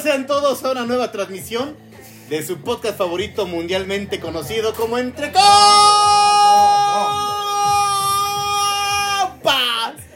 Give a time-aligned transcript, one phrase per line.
[0.00, 1.76] Bienvenidos sean todos a una nueva transmisión
[2.28, 5.42] de su podcast favorito mundialmente conocido como Entre Copas.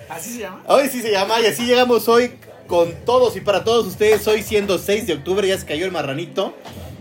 [0.08, 0.62] ¿Así se llama?
[0.66, 2.32] Hoy sí se llama y así llegamos hoy
[2.66, 4.26] con todos y para todos ustedes.
[4.26, 6.54] Hoy siendo 6 de octubre, ya se cayó el marranito.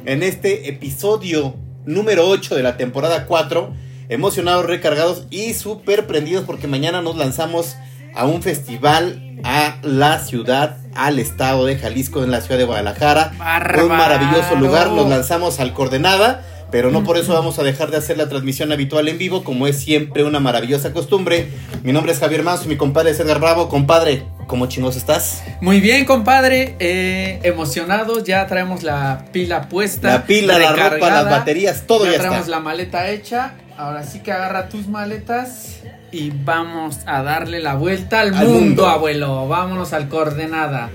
[0.06, 1.56] En este episodio
[1.86, 3.74] número 8 de la temporada 4.
[4.10, 7.78] Emocionados, recargados y súper prendidos porque mañana nos lanzamos
[8.14, 13.34] a un festival a la ciudad, al estado de Jalisco, en la ciudad de Guadalajara.
[13.38, 13.88] Bárbaro.
[13.88, 14.90] Un maravilloso lugar.
[14.92, 16.44] Nos lanzamos al Coordenada.
[16.74, 19.68] Pero no por eso vamos a dejar de hacer la transmisión habitual en vivo, como
[19.68, 21.50] es siempre una maravillosa costumbre.
[21.84, 23.70] Mi nombre es Javier Manso, mi compadre es Edgar Bravo.
[23.70, 25.44] Compadre, ¿cómo chingos estás?
[25.62, 26.76] Muy bien, compadre.
[26.80, 30.08] Eh, emocionados, ya traemos la pila puesta.
[30.08, 32.50] La pila, la ropa, las baterías, todo ya, traemos está.
[32.50, 33.54] la maleta hecha.
[33.78, 35.78] Ahora sí que agarra tus maletas
[36.12, 38.88] y vamos a darle la vuelta al, Al mundo, mundo.
[38.88, 39.48] abuelo.
[39.48, 40.90] Vámonos al coordenada.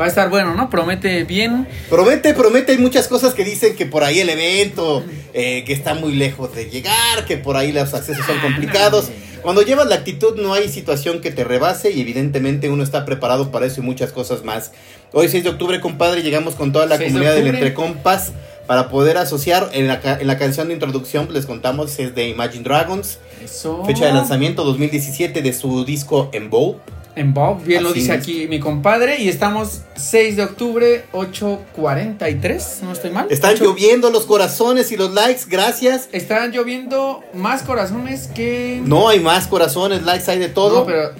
[0.00, 0.70] Va a estar bueno, ¿no?
[0.70, 1.66] Promete bien.
[1.90, 5.94] Promete, promete, hay muchas cosas que dicen que por ahí el evento, eh, que está
[5.94, 9.10] muy lejos de llegar, que por ahí los accesos son complicados.
[9.48, 13.50] Cuando llevas la actitud no hay situación que te rebase y evidentemente uno está preparado
[13.50, 14.72] para eso y muchas cosas más.
[15.10, 17.46] Hoy 6 de octubre, compadre, llegamos con toda la 6 de comunidad del.
[17.46, 18.32] Entre Compas
[18.66, 19.70] para poder asociar.
[19.72, 23.20] En la, en la canción de introducción les contamos, es de Imagine Dragons.
[23.42, 23.86] Eso.
[23.86, 26.74] Fecha de lanzamiento 2017 de su disco Envoy.
[27.18, 28.20] En Bob, bien lo dice es.
[28.20, 29.20] aquí mi compadre.
[29.20, 32.82] Y estamos 6 de octubre, 8.43.
[32.82, 33.26] No estoy mal.
[33.30, 36.08] Están lloviendo los corazones y los likes, gracias.
[36.12, 38.80] Están lloviendo más corazones que.
[38.84, 40.80] No hay más corazones, likes, hay de todo.
[40.80, 41.10] No, pero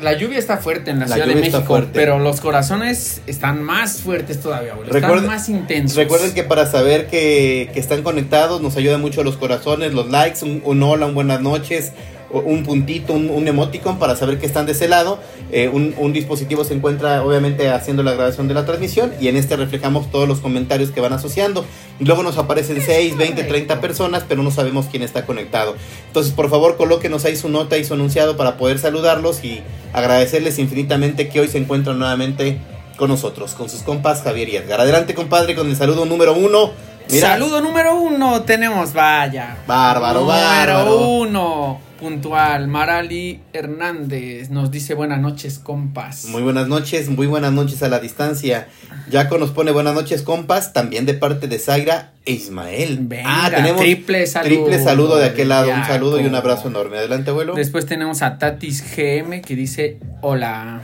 [0.00, 1.62] la lluvia está fuerte en la, La Ciudad de México.
[1.62, 1.90] fuerte.
[1.92, 4.92] Pero los corazones están más fuertes todavía, abuelo.
[4.92, 5.96] Recuerden- están más intensos.
[5.96, 10.44] Recuerden que para saber que, que están conectados nos ayuda mucho los corazones, los likes,
[10.44, 11.92] un, un hola, un buenas noches,
[12.32, 15.18] un puntito, un, un emoticon para saber que están de ese lado.
[15.52, 19.36] Eh, un, un dispositivo se encuentra obviamente haciendo la grabación de la transmisión y en
[19.36, 21.64] este reflejamos todos los comentarios que van asociando.
[21.98, 25.74] Luego nos aparecen 6, 20, 30 personas, pero no sabemos quién está conectado.
[26.06, 29.60] Entonces, por favor, colóquenos ahí su nota y su anunciado para poder saludarlos y
[29.92, 32.58] agradecerles infinitamente que hoy se encuentran nuevamente
[32.96, 34.80] con nosotros, con sus compas Javier y Edgar.
[34.80, 36.70] Adelante, compadre, con el saludo número uno.
[37.10, 39.56] Mira, Saludo número uno tenemos, vaya.
[39.66, 40.98] Bárbaro, número bárbaro.
[41.08, 42.66] uno, puntual.
[42.66, 46.24] Marali Hernández nos dice buenas noches, compas.
[46.24, 48.68] Muy buenas noches, muy buenas noches a la distancia.
[49.12, 52.98] Jaco nos pone buenas noches, compas, también de parte de Zaira e Ismael.
[53.02, 54.48] Venga, triple saludo.
[54.48, 55.70] triple saludo de aquel lado.
[55.70, 56.98] Un saludo y un abrazo enorme.
[56.98, 57.54] Adelante, abuelo.
[57.54, 60.80] Después tenemos a Tatis GM que dice hola.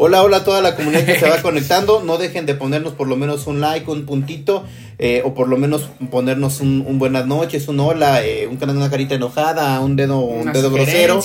[0.00, 2.02] Hola, hola a toda la comunidad que se va conectando.
[2.04, 4.62] No dejen de ponernos por lo menos un like, un puntito,
[5.00, 8.76] eh, o por lo menos ponernos un, un buenas noches, un hola, eh, un canal,
[8.76, 11.20] una carita enojada, un dedo, un dedo grosero.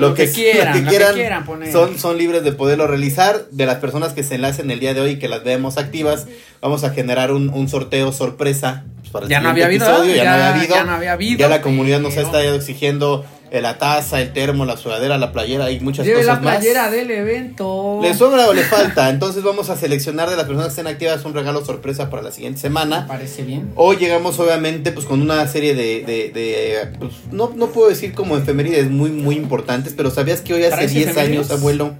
[0.00, 1.72] lo que quieran, lo que quieran poner.
[1.72, 3.46] Son, son libres de poderlo realizar.
[3.52, 6.26] De las personas que se enlacen el día de hoy y que las vemos activas,
[6.60, 8.84] vamos a generar un, un sorteo sorpresa.
[9.00, 10.14] pues, para el Ya no habido, episodio.
[10.14, 10.74] ya, ya- no había habido.
[10.74, 14.32] ya no había habido, Ya la comunidad nos ha estado exigiendo eh, la taza, el
[14.32, 16.56] termo, la sudadera, la playera y muchas Lleve cosas la más.
[16.58, 17.98] playera del evento.
[18.00, 19.10] ¿Le sobra o le falta?
[19.10, 22.30] Entonces vamos a seleccionar de las personas que estén activas un regalo sorpresa para la
[22.30, 23.06] siguiente Me semana.
[23.08, 23.72] parece bien.
[23.74, 28.12] Hoy llegamos obviamente pues con una serie de, de, de, pues, no, no puedo decir
[28.14, 31.46] como efemérides muy muy importantes, pero ¿sabías que hoy hace ¿Traes 10 efemérides?
[31.50, 31.94] años, abuelo?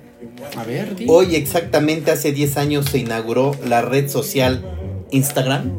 [0.57, 1.07] A ver, di.
[1.09, 4.65] Hoy exactamente hace 10 años se inauguró la red social
[5.11, 5.73] Instagram.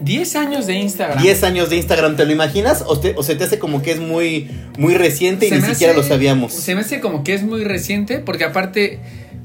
[0.00, 1.22] 10 años de Instagram.
[1.22, 2.84] 10 años de Instagram, ¿te lo imaginas?
[2.86, 5.62] ¿O, te- o se te hace como que es muy, muy reciente y Se ni
[5.62, 6.52] siquiera hace- lo sabíamos?
[6.52, 9.00] Se me hace como que es muy reciente, porque aparte,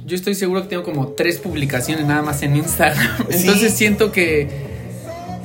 [0.05, 3.17] yo estoy seguro que tengo como tres publicaciones nada más en Instagram.
[3.29, 3.37] Sí.
[3.39, 4.47] Entonces siento que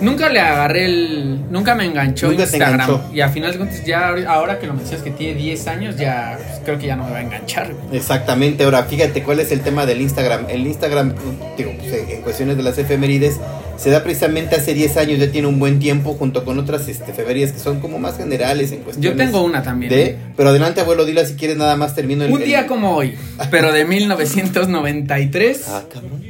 [0.01, 1.51] nunca le agarré el.
[1.51, 2.73] Nunca me enganchó Nunca Instagram.
[2.75, 3.15] enganchó.
[3.15, 6.39] Y a final de cuentas, ya ahora que lo mencionas que tiene 10 años, ya
[6.39, 7.73] pues, creo que ya no me va a enganchar.
[7.93, 10.47] Exactamente, ahora fíjate cuál es el tema del Instagram.
[10.49, 11.15] El Instagram,
[11.57, 13.39] digo, pues, en cuestiones de las efemérides,
[13.77, 17.13] se da precisamente hace 10 años, ya tiene un buen tiempo, junto con otras este,
[17.13, 19.17] efemérides que son como más generales en Yo cuestiones.
[19.27, 19.91] tengo una también.
[19.93, 22.33] de, pero adelante, abuelo, dila si quieres nada más termino el.
[22.33, 23.15] Un día el- como hoy,
[23.53, 26.23] pero de 1993, Ah, cabrón.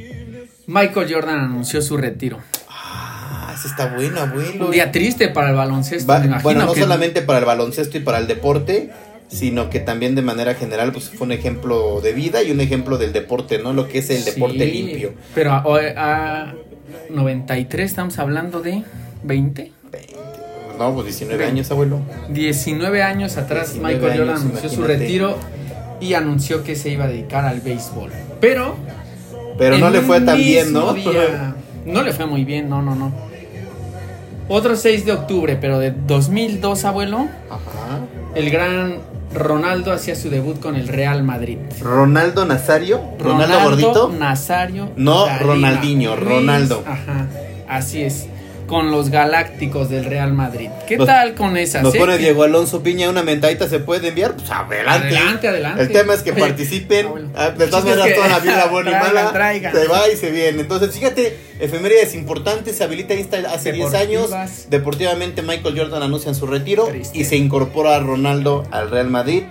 [0.67, 2.37] Michael Jordan anunció su retiro.
[3.59, 4.65] Ese está bueno, abuelo.
[4.67, 7.97] Un día triste para el baloncesto, Va- me bueno, no que- solamente para el baloncesto
[7.97, 8.89] y para el deporte,
[9.27, 12.97] sino que también de manera general pues fue un ejemplo de vida y un ejemplo
[12.97, 13.73] del deporte, ¿no?
[13.73, 15.13] Lo que es el deporte Sí, limpio.
[15.35, 15.63] Pero a,
[15.97, 16.53] a
[17.09, 18.83] 93 estamos hablando de
[19.23, 19.71] 20.
[20.77, 21.99] No, pues 19 años, abuelo.
[22.29, 24.97] 19 años atrás 19 Michael Jordan anunció su imagínate.
[25.03, 25.37] retiro
[25.99, 28.11] y anunció que se iba a dedicar al béisbol.
[28.39, 28.77] Pero
[29.57, 30.93] Pero no le fue tan bien, ¿no?
[30.93, 31.53] día-
[31.85, 33.28] no le fue muy bien, no, no, no.
[34.49, 37.99] Otro 6 de octubre, pero de 2002, abuelo, Ajá.
[38.35, 38.95] el gran
[39.33, 41.59] Ronaldo hacía su debut con el Real Madrid.
[41.81, 42.99] Ronaldo Nazario.
[43.19, 44.09] Ronaldo, Gordito.
[44.17, 44.89] Nazario.
[44.95, 46.29] No, Ronaldinho, Ruiz.
[46.39, 46.83] Ronaldo.
[46.87, 47.27] Ajá,
[47.67, 48.27] así es.
[48.69, 50.69] Con los Galácticos del Real Madrid.
[50.87, 51.81] ¿Qué Nos- tal con esas?
[51.83, 54.35] Nos pone Diego Alonso Piña una mentadita, ¿se puede enviar?
[54.35, 55.07] Pues adelante.
[55.07, 55.81] Adelante, adelante.
[55.81, 57.07] El tema es que participen.
[57.07, 57.29] ah, bueno.
[57.57, 59.73] De todas maneras, que toda la vida buena y mala traigan.
[59.73, 60.61] se va y se viene.
[60.61, 62.75] Entonces, fíjate, efemérides importantes.
[62.77, 64.29] Se habilita Insta hace 10 años.
[64.69, 67.17] Deportivamente, Michael Jordan anuncia su retiro Triste.
[67.17, 69.43] y se incorpora a Ronaldo al Real Madrid.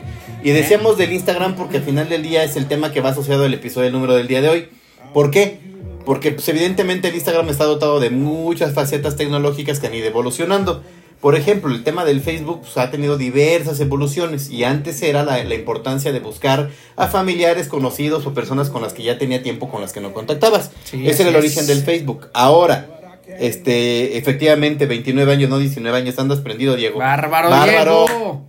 [0.45, 3.45] Y decíamos del Instagram porque al final del día es el tema que va asociado
[3.45, 4.69] al episodio del número del día de hoy.
[5.13, 5.59] ¿Por qué?
[6.09, 10.83] Porque pues, evidentemente el Instagram está dotado de muchas facetas tecnológicas que han ido evolucionando.
[11.21, 15.45] Por ejemplo, el tema del Facebook pues, ha tenido diversas evoluciones y antes era la,
[15.45, 19.69] la importancia de buscar a familiares, conocidos o personas con las que ya tenía tiempo
[19.69, 20.71] con las que no contactabas.
[20.85, 22.29] Sí, Ese era el origen del Facebook.
[22.33, 22.87] Ahora,
[23.39, 27.01] este, efectivamente, 29 años, no 19 años, andas prendido, Diego.
[27.01, 28.07] Bárbaro, Bárbaro.
[28.09, 28.47] Diego.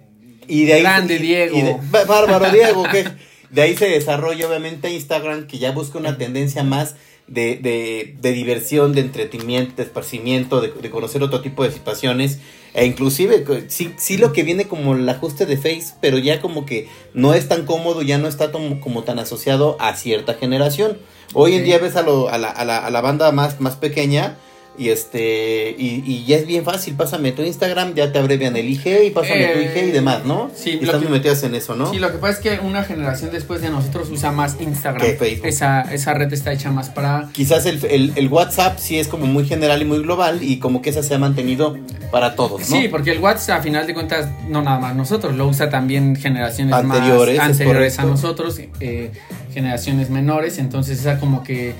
[0.47, 1.57] Y de ahí Grande y- Diego.
[1.57, 3.03] y de- bá- bárbaro Diego, que
[3.49, 6.95] de ahí se desarrolla obviamente Instagram, que ya busca una tendencia más
[7.29, 12.39] de, de, de diversión, de entretenimiento, de esparcimiento, de, de conocer otro tipo de situaciones.
[12.73, 16.65] E inclusive, sí, sí lo que viene como el ajuste de Face, pero ya como
[16.65, 20.97] que no es tan cómodo, ya no está como, como tan asociado a cierta generación.
[21.33, 23.75] Hoy en día ves a, lo- a, la, a, la, a la banda más, más
[23.75, 24.37] pequeña
[24.79, 28.67] y este y, y ya es bien fácil, pásame tu Instagram, ya te abrevian el
[28.69, 30.49] IG y pásame tu Eh, IG y demás, ¿no?
[30.55, 31.91] sí, y están que- muy metidas en eso, ¿no?
[31.91, 35.01] Sí, lo que pasa es que una generación después de nosotros usa más Instagram.
[35.05, 35.47] Que Facebook.
[35.47, 37.29] Esa, esa red está hecha más para.
[37.33, 40.81] Quizás el, el, el WhatsApp sí es como muy general y muy global y como
[40.81, 41.77] que esa se ha mantenido
[42.11, 42.65] para todos, ¿no?
[42.77, 46.15] Sí, porque el WhatsApp a final de cuentas no nada más nosotros, lo usa también
[46.15, 49.11] generaciones Anteriores, más es anteriores a nosotros, eh,
[49.53, 51.73] generaciones menores, entonces esa como que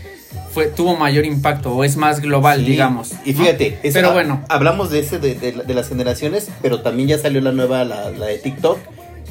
[0.54, 3.12] fue tuvo mayor impacto o es más global, Sí, digamos.
[3.26, 3.40] Y ¿no?
[3.44, 7.18] fíjate, pero bueno, hablamos de ese de, de la- de las generaciones, pero también ya
[7.18, 8.78] salió la nueva, la, la de TikTok,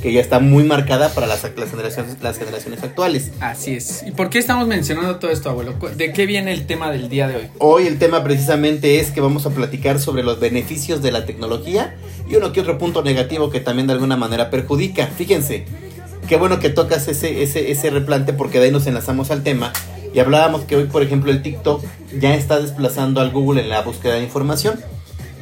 [0.03, 3.33] que ya está muy marcada para las, las generaciones, las generaciones actuales.
[3.41, 4.05] así es.
[4.07, 5.75] ¿Y por qué estamos mencionando todo esto, abuelo?
[5.97, 7.43] ¿De qué viene el tema del día de hoy?
[7.59, 11.97] Hoy el tema precisamente es que vamos a platicar sobre los beneficios de la tecnología
[12.31, 15.09] y uno que otro punto negativo que también de alguna manera perjudica.
[15.09, 15.65] Fíjense,
[16.29, 19.73] qué bueno que tocas ese, ese, ese replante porque de ahí nos enlazamos al tema
[20.15, 21.85] y hablábamos que hoy, por ejemplo, el TikTok
[22.21, 24.79] ya está desplazando al Google en la búsqueda de información.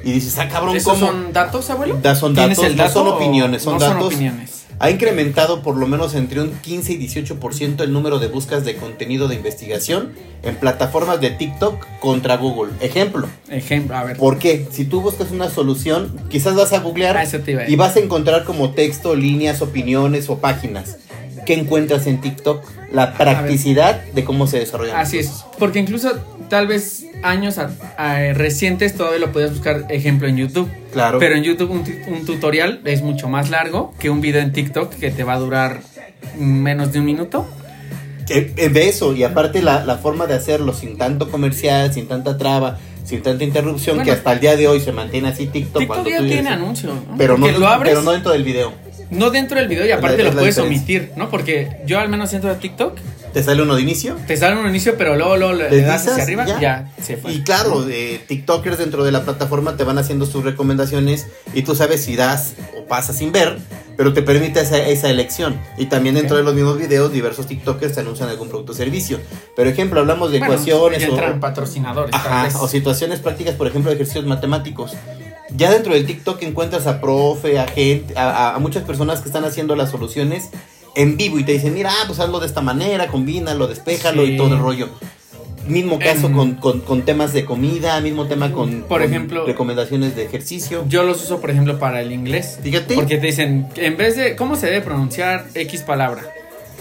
[0.04, 1.06] Y dices, ah, cabrón, ¿Esos ¿cómo?
[1.06, 1.98] son datos, abuelo?
[2.00, 3.96] Da- son ¿Tienes datos, el no dato son opiniones, son no datos.
[3.98, 4.52] Son opiniones.
[4.78, 8.76] Ha incrementado por lo menos entre un 15 y 18% el número de búsquedas de
[8.76, 12.72] contenido de investigación en plataformas de TikTok contra Google.
[12.80, 14.18] Ejemplo, Ejemplo, a ver.
[14.18, 14.68] ¿por qué?
[14.70, 17.72] Si tú buscas una solución, quizás vas a googlear Ah, eso te iba a decir.
[17.72, 20.98] y vas a encontrar como texto, líneas, opiniones o páginas.
[21.46, 22.62] ¿Qué encuentras en TikTok?
[22.92, 24.96] La practicidad de cómo se desarrollan.
[24.96, 26.12] Así es, porque incluso
[26.50, 30.68] tal vez años a- a- recientes todavía lo podías buscar, ejemplo, en YouTube.
[30.92, 31.18] Claro.
[31.18, 31.84] Pero en YouTube un,
[32.14, 35.38] un tutorial es mucho más largo que un video en TikTok que te va a
[35.38, 35.80] durar
[36.38, 37.46] menos de un minuto.
[38.28, 42.36] Eh, de eso, y aparte la, la forma de hacerlo sin tanto comercial, sin tanta
[42.36, 44.04] traba, sin tanta interrupción, Bueno.
[44.10, 45.78] que hasta el día de hoy se mantiene así TikTok.
[45.80, 47.16] TikTok ya tiene anuncios, ¿no?
[47.16, 48.72] Pero no, lo abres pero no dentro del video.
[49.10, 51.30] No dentro del video y aparte lo puedes omitir, ¿no?
[51.30, 52.98] Porque yo al menos entro a TikTok,
[53.32, 54.16] ¿Te sale uno de inicio?
[54.26, 56.58] te sale un inicio, pero luego, luego le ¿Le das hacia arriba, Ya.
[56.58, 57.32] ya, se fue.
[57.32, 61.74] Y claro, eh, TikTokers dentro de la plataforma te van haciendo sus recomendaciones y tú
[61.74, 63.58] sabes si das o pasas sin ver,
[63.98, 65.60] pero te permite esa, esa elección.
[65.76, 69.20] Y también dentro de los mismos videos, diversos TikTokers te anuncian algún producto o servicio.
[69.54, 72.14] Por ejemplo, hablamos de Bueno, ecuaciones o, patrocinadores.
[72.14, 74.92] Ajá, o situaciones prácticas, por ejemplo, de ejercicios matemáticos.
[75.50, 79.44] Ya dentro del TikTok encuentras a profe, a gente, a, a- muchas personas que están
[79.44, 80.50] haciendo las soluciones
[80.96, 84.32] en vivo y te dicen, mira, pues hazlo de esta manera, combínalo, despéjalo Sí.
[84.32, 84.88] y todo el rollo.
[85.68, 90.14] Mismo caso con, con- con temas de comida, mismo tema con, Por con ejemplo- recomendaciones
[90.14, 90.84] de ejercicio.
[90.88, 92.58] Yo los uso, por ejemplo, para el inglés.
[92.62, 92.94] Fíjate.
[92.94, 96.22] Porque te dicen, en vez de, ¿cómo se debe pronunciar X palabra?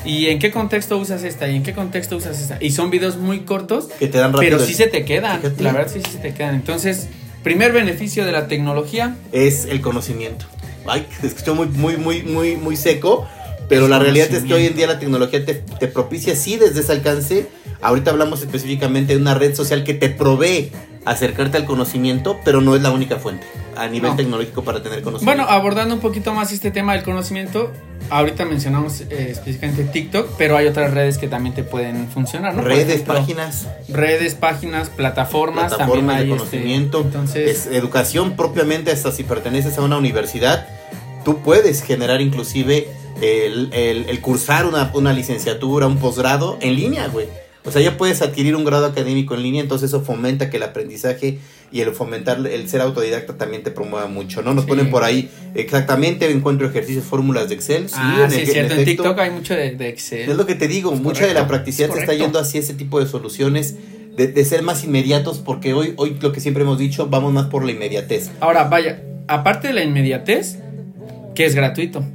[0.05, 1.47] ¿Y en qué contexto usas esta?
[1.47, 2.57] ¿Y en qué contexto usas esta?
[2.61, 4.57] Y son videos muy cortos, que te dan rápido.
[4.57, 5.41] pero sí se te quedan.
[5.41, 5.63] Fíjate.
[5.63, 6.53] La verdad, sí, sí se te quedan.
[6.53, 7.07] Entonces,
[7.45, 10.47] primer beneficio de la tecnología, es el conocimiento.
[10.87, 13.27] Ay, se escuchó muy, muy, muy, muy, muy seco,
[13.67, 16.81] pero la realidad es que hoy en día la tecnología te, te propicia sí desde
[16.81, 17.47] ese alcance.
[17.81, 20.71] Ahorita hablamos específicamente de una red social que te provee
[21.05, 23.45] acercarte al conocimiento, pero no es la única fuente
[23.77, 24.15] a nivel No.
[24.15, 25.43] tecnológico para tener conocimiento.
[25.43, 27.71] Bueno, abordando un poquito más este tema del conocimiento,
[28.09, 32.61] ahorita mencionamos eh, específicamente TikTok, pero hay otras redes que también te pueden funcionar, ¿no?
[32.61, 38.35] Redes, ejemplo, páginas, Redes, páginas, plataformas, plataformas también hay de este, conocimiento, entonces, es educación
[38.35, 40.67] propiamente, hasta si perteneces a una universidad,
[41.23, 42.87] tú puedes generar inclusive
[43.21, 47.27] el, el- el cursar una, una licenciatura, un posgrado en línea, güey.
[47.63, 50.63] O sea, ya puedes adquirir un grado académico en línea, entonces eso fomenta que el
[50.63, 51.39] aprendizaje
[51.71, 54.53] y el fomentar el ser autodidacta también te promueva mucho, ¿no?
[54.53, 54.69] Nos Sí.
[54.69, 57.89] ponen por ahí exactamente, encuentro ejercicios, fórmulas de Excel.
[57.89, 58.75] Sí, ah, en sí, e- es cierto.
[58.75, 58.85] En.
[58.85, 60.29] TikTok hay mucho de, de Excel.
[60.29, 62.59] Es lo que te digo, Es mucha de la practicidad es se está yendo hacia
[62.59, 63.75] ese tipo de soluciones,
[64.15, 67.47] de, de ser más inmediatos, porque hoy, hoy lo que siempre hemos dicho, vamos más
[67.47, 68.29] por la inmediatez.
[68.41, 70.59] Ahora, vaya, aparte de la inmediatez,
[71.33, 72.05] que es gratuito.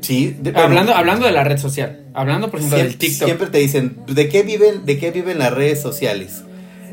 [0.00, 2.00] Sí, de- bueno, hablando, hablando de la red social.
[2.14, 3.26] Hablando, por ejemplo, siempre, del TikTok.
[3.26, 6.42] siempre te dicen, ¿de qué viven, de qué viven las redes sociales?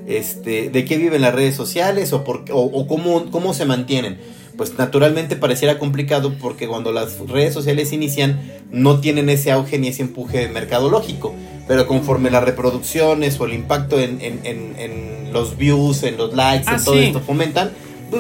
[0.07, 4.17] Este, ¿De qué viven las redes sociales o, por, o, o cómo, cómo se mantienen?
[4.57, 8.39] Pues naturalmente pareciera complicado porque cuando las redes sociales inician
[8.71, 11.33] no tienen ese auge ni ese empuje mercadológico.
[11.67, 16.33] Pero conforme las reproducciones o el impacto en, en- en- en los views, en los
[16.35, 17.05] likes, Ah, en todo sí.
[17.05, 17.71] esto fomentan,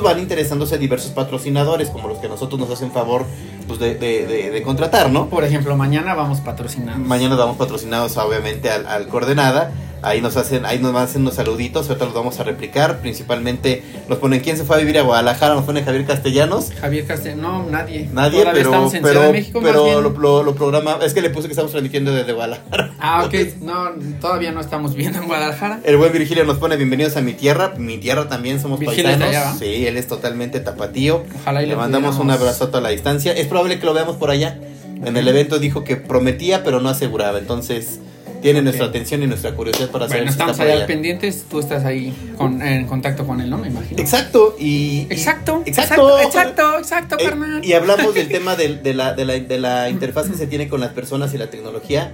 [0.01, 3.25] pues van interesándose diversos patrocinadores como los que nosotros nos hacen favor
[3.67, 5.29] pues, de, de- de- de contratar, ¿no?
[5.29, 6.99] Por ejemplo, mañana vamos patrocinados.
[6.99, 9.71] Mañana vamos patrocinados obviamente al, al Coordenada.
[10.05, 12.99] Ahí nos hacen, ahí nos hacen unos saluditos, ahorita los vamos a replicar.
[12.99, 16.71] Principalmente nos ponen quién se fue a vivir a Guadalajara, nos pone Javier Castellanos.
[16.79, 18.07] Javier Castel, no, nadie.
[18.13, 21.13] Nadie, Todavía pero, estamos en pero, Ciudad de México, pero lo, lo- lo programa, es
[21.13, 22.93] que le puse que estamos transmitiendo desde Guadalajara.
[22.99, 23.33] Ah, ok.
[23.61, 23.89] No,
[24.21, 25.79] todavía no estamos viendo en Guadalajara.
[25.83, 27.73] El buen Virgilio nos pone bienvenidos a mi tierra.
[27.77, 29.29] Mi tierra también somos Virgilio paisanos.
[29.29, 31.23] allá, sí, él es totalmente tapatío.
[31.41, 33.33] Ojalá y Le le mandamos un pudiéramos- abrazo a la distancia.
[33.33, 34.59] Es probable que lo veamos por allá.
[35.03, 37.37] En el evento dijo que prometía, pero no aseguraba.
[37.37, 37.99] Entonces,
[38.45, 40.81] tiene nuestra atención y nuestra curiosidad para saber Bueno, si estamos allá allá.
[40.81, 41.45] al pendientes.
[41.49, 43.57] Tú estás ahí con, en contacto con él, ¿no?
[43.57, 43.99] Me imagino.
[43.99, 44.65] Exacto, y.
[44.65, 47.65] y- Exacto, exacto, exacto, exacto, exacto, Eh, carnal.
[47.65, 50.79] y hablamos del tema de, la, de, la, de la interfaz que se tiene con
[50.79, 52.11] las personas y la tecnología.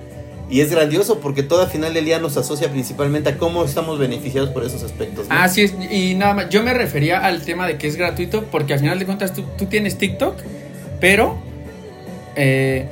[0.50, 4.00] Y es grandioso porque todo al final del día nos asocia principalmente a cómo estamos
[4.00, 5.28] beneficiados por esos aspectos.
[5.30, 5.36] ¿no?
[5.36, 8.74] Así es, y nada más, yo me refería al tema de que es gratuito porque
[8.74, 10.36] al final de cuentas tú, tú tienes TikTok,
[11.02, 11.38] pero
[12.36, 12.88] eh,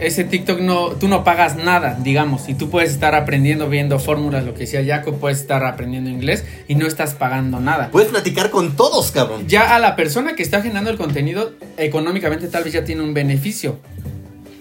[0.00, 4.44] ese TikTok no, tú no pagas nada, digamos, y tú puedes estar aprendiendo, viendo fórmulas,
[4.44, 7.90] lo que decía Jaco, puedes estar aprendiendo inglés y no estás pagando nada.
[7.90, 9.44] Puedes platicar con todos, cabrón.
[9.48, 13.14] Ya a la persona que está generando el contenido, económicamente tal vez ya tiene un
[13.14, 13.78] beneficio.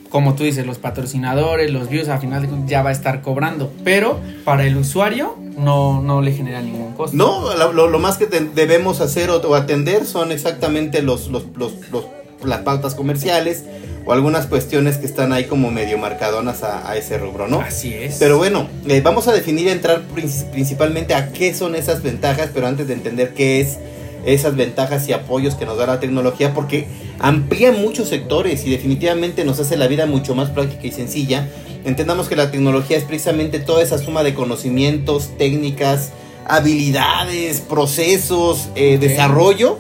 [0.10, 3.22] Como tú dices, los patrocinadores, los views, al final de cuentas ya va a estar
[3.22, 3.74] cobrando.
[3.84, 7.18] Pero para el usuario no, no le genera ningún costo.
[7.18, 11.74] No, lo, lo- más que debemos hacer o, o atender son exactamente los, los, los-
[11.92, 12.06] los-
[12.44, 13.64] las pautas comerciales
[14.06, 17.60] o algunas cuestiones que están ahí como medio marcadonas a, a ese rubro, ¿no?
[17.60, 18.16] Así es.
[18.20, 22.68] Pero bueno, eh, vamos a definir, entrar prin- principalmente a qué son esas ventajas, pero
[22.68, 23.78] antes de entender qué es
[24.26, 26.88] esas ventajas y apoyos que nos da la tecnología, porque
[27.20, 31.48] amplía muchos sectores y definitivamente nos hace la vida mucho más práctica y sencilla.
[31.86, 36.12] Entendamos que la tecnología es precisamente toda esa suma de conocimientos, técnicas,
[36.46, 39.78] habilidades, procesos, eh, desarrollo,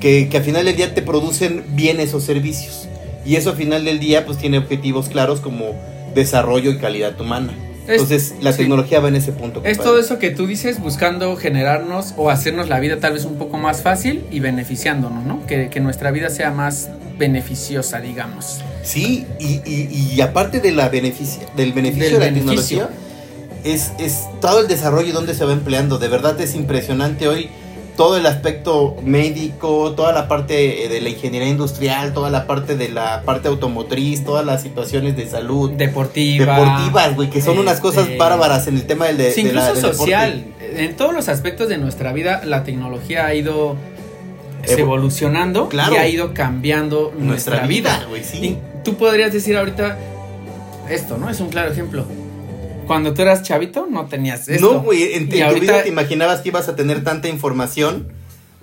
[0.00, 2.88] que, que al final del día te producen bienes o servicios.
[3.24, 5.74] Y eso al final del día pues tiene objetivos claros como
[6.14, 7.52] desarrollo y calidad humana.
[7.86, 8.58] Es- Entonces la sí.
[8.58, 9.62] tecnología va en ese punto.
[9.64, 13.36] Es todo eso que tú dices buscando generarnos o hacernos la vida tal vez un
[13.36, 15.46] poco más fácil y beneficiándonos, ¿no?
[15.46, 18.60] Que, que nuestra vida sea más beneficiosa, digamos.
[18.82, 22.78] Sí, y, y- y aparte de la beneficia, del beneficio Del de la beneficio.
[22.88, 23.04] tecnología,
[23.64, 25.98] es, es todo el desarrollo y dónde se va empleando.
[25.98, 27.48] De verdad es impresionante hoy
[27.98, 32.76] todo el aspecto médico, toda la parte eh, de la ingeniería industrial, toda la parte
[32.76, 35.72] de la parte automotriz, todas las situaciones de salud.
[35.72, 36.56] Deportiva.
[36.60, 39.52] deportivas, güey, que son unas cosas este, bárbaras en el tema del, de, Sí, de
[39.52, 40.12] la- incluso del deporte.
[40.12, 40.44] social.
[40.76, 43.74] En todos los aspectos de nuestra vida, la tecnología ha ido
[44.62, 45.94] Evo- evolucionando Claro.
[45.94, 48.24] y ha ido cambiando nuestra, Nuestra vida, vida.
[48.24, 48.38] sí.
[48.46, 49.98] Y tú podrías decir ahorita
[50.88, 51.28] esto, ¿no?
[51.30, 52.04] Es un claro ejemplo.
[52.88, 54.72] Cuando tú eras chavito, no tenías esto.
[54.72, 58.08] No, güey, en, tu vida te imaginabas que ibas a tener tanta información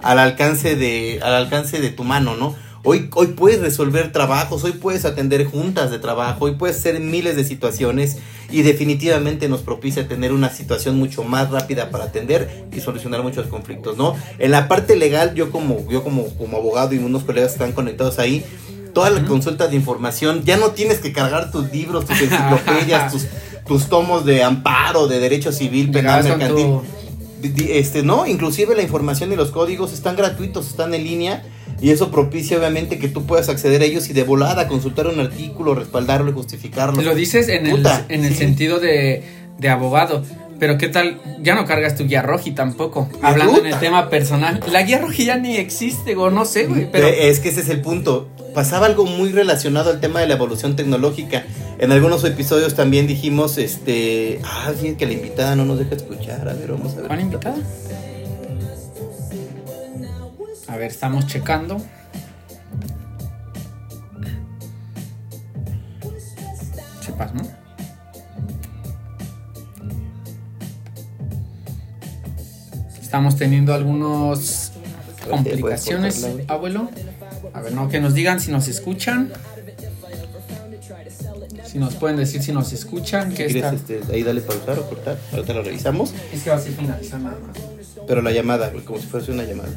[0.01, 2.55] al alcance de, al alcance de tu mano, ¿no?
[2.83, 7.35] Hoy, hoy puedes resolver trabajos, hoy puedes atender juntas de trabajo, hoy puedes hacer miles
[7.35, 8.17] de situaciones
[8.51, 13.47] y definitivamente nos propicia tener una situación mucho más rápida para atender y solucionar muchos
[13.47, 14.15] conflictos, ¿no?
[14.37, 17.71] En la parte legal, yo como, yo como, como abogado y unos colegas que están
[17.71, 18.45] conectados ahí,
[18.93, 19.33] todas las Ujú.
[19.33, 23.27] consultas de información, ya no tienes que cargar tus libros, tus enciclopedias, tus,
[23.67, 26.65] tus tomos de amparo, de derecho civil, penal, mercantil.
[26.65, 26.83] tu-
[27.69, 31.43] Este, no, inclusive la información y los códigos están gratuitos, están en línea
[31.81, 35.19] y eso propicia obviamente que tú puedas acceder a ellos y de volada consultar un
[35.19, 37.01] artículo, respaldarlo y justificarlo.
[37.01, 38.37] Lo dices en el, en el sí.
[38.39, 39.23] sentido de,
[39.59, 40.23] de abogado.
[40.57, 43.09] Pero qué tal, ya no cargas tu guía roji tampoco.
[43.21, 44.61] Hablando en el tema personal.
[44.71, 46.89] La guía roji ya ni existe, o no sé, güey.
[46.89, 50.35] Pero Es que ese es el punto pasaba algo muy relacionado al tema de la
[50.35, 51.43] evolución tecnológica.
[51.77, 56.47] En algunos episodios también dijimos, este, ah, sí, que la invitada no nos deja escuchar.
[56.47, 57.07] A ver, vamos a ver.
[57.07, 57.57] ¿Cuál invitada?
[60.67, 61.77] A ver, estamos checando.
[67.01, 67.41] Sepas, ¿no?
[73.01, 76.89] Estamos teniendo algunas pues, pues, complicaciones, abuelo.
[77.55, 79.31] A ver, no, que nos digan si nos escuchan.
[81.65, 83.33] Si nos pueden decir si nos escuchan.
[83.33, 85.17] Que quieres, este, ahí dale pausar o cortar.
[85.31, 86.13] Ahorita lo revisamos.
[86.33, 87.57] Es que va a ser finalizar nada más.
[88.07, 89.69] Pero la llamada, como si fuese una llamada.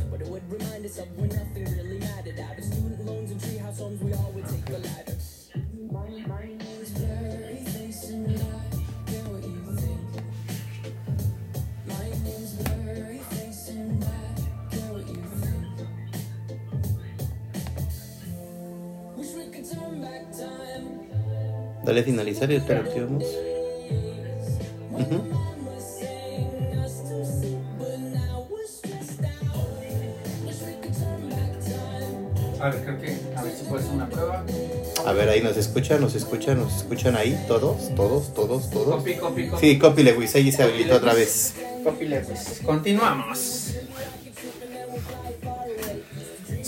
[21.89, 23.25] Dale a finalizar y ahorita lo activamos.
[24.93, 25.23] Ujú.
[32.61, 33.17] A ver, creo que.
[33.35, 34.45] A ver si puede ser una prueba.
[35.07, 38.97] A ver, ahí nos escuchan, nos escuchan, nos escuchan ahí, todos, todos, todos, todos.
[38.97, 39.67] Copy, copy, copy.
[39.67, 41.55] Sí, copy Lewis, ahí se habilitó otra vez.
[41.85, 42.61] Copy Lewis.
[42.67, 43.73] Continuamos.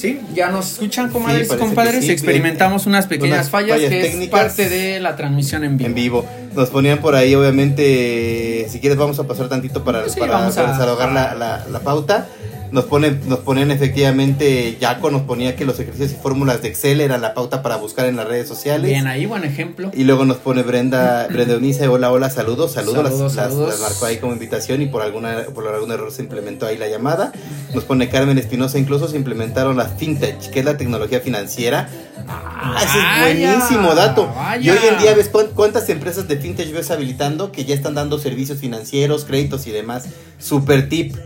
[0.00, 2.04] Sí, ya nos escuchan, comadres y parece compadres.
[2.06, 4.40] sí, Experimentamos unas pequeñas Unas fallas, fallas que técnicas.
[4.40, 5.88] es parte de la transmisión en vivo.
[5.88, 6.24] En vivo.
[6.54, 10.50] Nos ponían por ahí, obviamente, si quieres vamos a pasar tantito para, Sí, para, a-
[10.50, 12.28] para desahogar la, la- la pauta.
[12.72, 17.00] Nos ponen, nos ponen efectivamente, Jaco nos ponía que los ejercicios y fórmulas de Excel
[17.00, 18.88] eran la pauta para buscar en las redes sociales.
[18.90, 19.90] Bien, ahí, buen ejemplo.
[19.94, 23.68] Y luego nos pone Brenda, Brenda Eunice, hola, hola, saludos, saludos, Saludos, las, saludos.
[23.70, 26.88] las marcó ahí como invitación y por alguna, por algún error se implementó ahí la
[26.88, 27.32] llamada.
[27.74, 31.88] Nos pone Carmen Espinosa, incluso se implementaron las fintech, que es la tecnología financiera.
[32.28, 32.98] Ah, ese
[33.38, 34.28] es buenísimo dato.
[34.34, 34.62] vaya.
[34.62, 37.94] Y hoy en día ves cuán- cuántas empresas de fintech ves habilitando que ya están
[37.94, 40.04] dando servicios financieros, créditos y demás.
[40.38, 41.16] Super tip.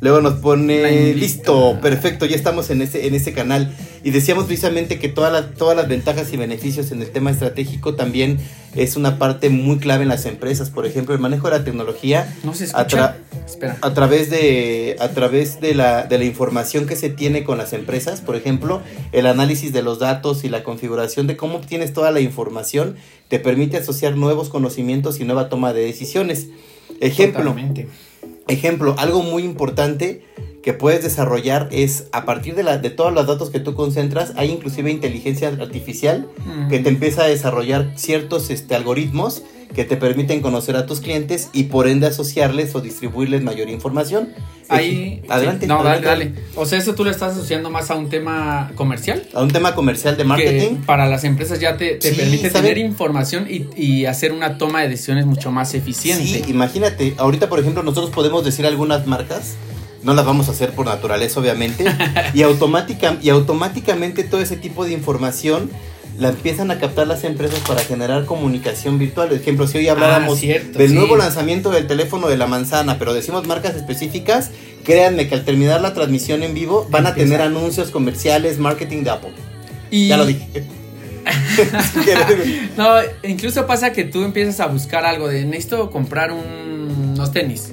[0.00, 3.74] Luego nos pone listo, perfecto, ya estamos en ese, en ese canal.
[4.02, 7.94] Y decíamos precisamente que todas las, todas las ventajas y beneficios en el tema estratégico
[7.96, 8.38] también
[8.74, 10.70] es una parte muy clave en las empresas.
[10.70, 13.76] Por ejemplo, el manejo de la tecnología No se a, tra- Espera.
[13.82, 17.74] a través de a través de la, de la información que se tiene con las
[17.74, 18.80] empresas, por ejemplo,
[19.12, 22.96] el análisis de los datos y la configuración de cómo obtienes toda la información
[23.28, 26.46] te permite asociar nuevos conocimientos y nueva toma de decisiones.
[27.00, 27.86] Ejemplo, Totalmente.
[28.50, 30.22] Ejemplo, algo muy importante
[30.62, 34.34] que puedes desarrollar es a partir de, la, de todos los datos que tú concentras,
[34.36, 36.68] hay inclusive inteligencia artificial Mm.
[36.68, 39.42] que te empieza a desarrollar ciertos este, algoritmos
[39.74, 44.30] que te permiten conocer a tus clientes y por ende asociarles o distribuirles mayor información.
[44.68, 45.22] Ahí.
[45.28, 45.66] adelante.
[45.66, 45.68] sí.
[45.68, 46.32] No, dale, dale.
[46.54, 49.22] O sea, eso tú lo estás asociando más a un tema comercial.
[49.34, 50.76] A un tema comercial de marketing.
[50.76, 52.68] Que para las empresas ya te, te Sí, permite ¿sabe?
[52.68, 56.24] tener información y, y hacer una toma de decisiones mucho más eficiente.
[56.24, 59.54] Sí, imagínate, ahorita por ejemplo nosotros podemos decir algunas marcas,
[60.02, 61.84] no las vamos a hacer por naturaleza obviamente,
[62.34, 65.70] y, automática, y automáticamente todo ese tipo de información
[66.20, 69.28] la empiezan a captar las empresas para generar comunicación virtual.
[69.28, 70.94] Por ejemplo, si hoy habláramos Ah, cierto, del sí.
[70.94, 74.50] nuevo lanzamiento del teléfono de la manzana, pero decimos marcas específicas,
[74.84, 79.10] créanme que al terminar la transmisión en vivo van a tener anuncios comerciales, marketing de
[79.10, 79.32] Apple.
[79.90, 80.46] Y- Ya lo dije.
[82.76, 87.72] No, incluso pasa que tú empiezas a buscar algo de necesito comprar un- unos tenis.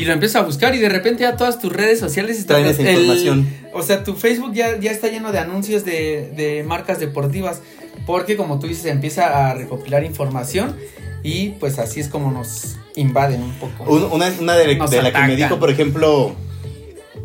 [0.00, 2.82] Y lo empiezas a buscar y de repente ya todas tus redes sociales están esa
[2.82, 3.48] información.
[3.72, 7.60] o sea, tu Facebook ya, ya está lleno de anuncios de, de marcas deportivas.
[8.06, 10.74] Porque como tú dices, empieza a recopilar información
[11.22, 13.84] y pues así es como nos invaden un poco.
[13.84, 16.32] Un- una una de, Nos de la que me dijo, por ejemplo,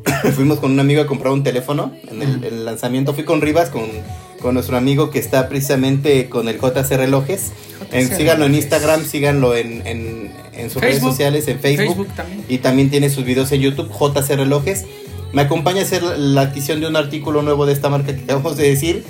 [0.35, 3.13] fuimos con un amigo a comprar un teléfono en el, el lanzamiento.
[3.13, 3.85] Fui con Rivas, con,
[4.41, 7.51] con nuestro amigo que está precisamente con el JC Relojes.
[7.95, 8.55] En- síganlo en.
[8.55, 11.11] Instagram, síganlo en, en, en sus redes Facebook.
[11.11, 11.85] sociales, en Facebook.
[11.95, 12.45] Facebook también.
[12.47, 14.85] Y también tiene sus videos en YouTube, JC Relojes.
[15.33, 18.55] Me acompaña a hacer la, adquisición de un artículo nuevo de esta marca que acabamos
[18.55, 19.03] de decir.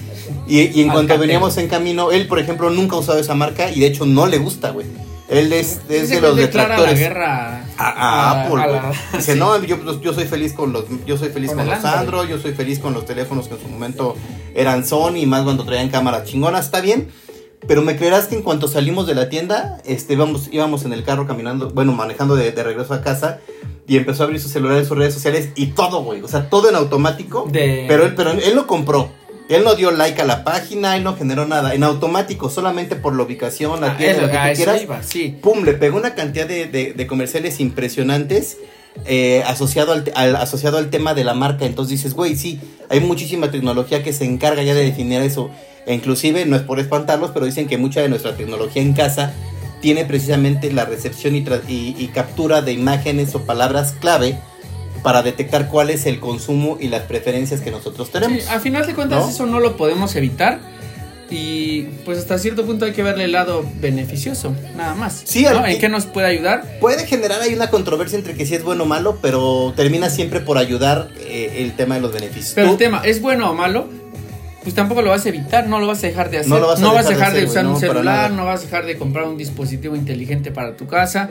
[0.47, 3.69] Y, y en cuanto veníamos en camino, él, por ejemplo, nunca ha usado esa marca
[3.69, 4.87] y de hecho no le gusta, güey.
[5.27, 8.61] Él es, es de los declara la detractores guerra a, a Apple.
[8.61, 8.79] a güey.
[8.79, 9.39] la- Dice, sí.
[9.39, 12.29] no, yo, yo soy feliz con los, yo soy feliz Con con, los Android.
[12.29, 14.15] Yo soy feliz con los teléfonos que en su momento
[14.53, 17.07] eran Sony, más cuando traían cámaras chingonas, está bien.
[17.67, 21.03] Pero me creerás que en cuanto salimos de la tienda, este, íbamos, íbamos en el
[21.03, 23.39] carro caminando, bueno, manejando de, de regreso a casa.
[23.87, 26.21] Y empezó a abrir su celular en sus redes sociales y todo, güey.
[26.21, 27.47] O sea, todo en automático.
[27.51, 29.09] De- Pero, él, pero él lo compró.
[29.47, 31.75] Él no dio like a la página, él no generó nada.
[31.75, 35.03] En automático, solamente por la ubicación, la Ah, tienda, lo que a tú quieras iba,
[35.03, 35.37] sí.
[35.39, 38.57] pum, le pegó una cantidad de, de- de comerciales impresionantes
[39.05, 41.65] eh, asociado, al, al- asociado al tema de la marca.
[41.65, 45.51] Entonces dices, güey, sí, hay muchísima tecnología que se encarga ya de definir eso.
[45.85, 49.33] E inclusive, no es por espantarlos, pero dicen que mucha de nuestra tecnología en casa
[49.81, 54.37] tiene precisamente la recepción y, tra- y- y captura de imágenes o palabras clave
[55.03, 58.41] para detectar cuál es el consumo y las preferencias que nosotros tenemos.
[58.43, 59.29] Sí, a final de cuentas ¿No?
[59.29, 60.59] eso no lo podemos evitar,
[61.29, 65.23] Y pues hasta cierto punto hay que verle el lado beneficioso, nada más.
[65.25, 65.65] Sí, ¿no?
[65.65, 66.77] ¿En qué nos puede ayudar?
[66.79, 70.39] Puede generar ahí una controversia entre que si es bueno o malo, pero termina siempre
[70.39, 72.53] por ayudar eh, el tema de los beneficios.
[72.53, 73.87] Pero el tema, ¿es bueno o malo?
[74.65, 76.49] Pues tampoco lo vas a evitar, no lo vas a dejar de hacer.
[76.49, 78.61] No lo vas a dejar de dejar de hacer, usar un no, celular, no vas
[78.61, 81.29] a dejar de comprar un dispositivo inteligente para tu casa.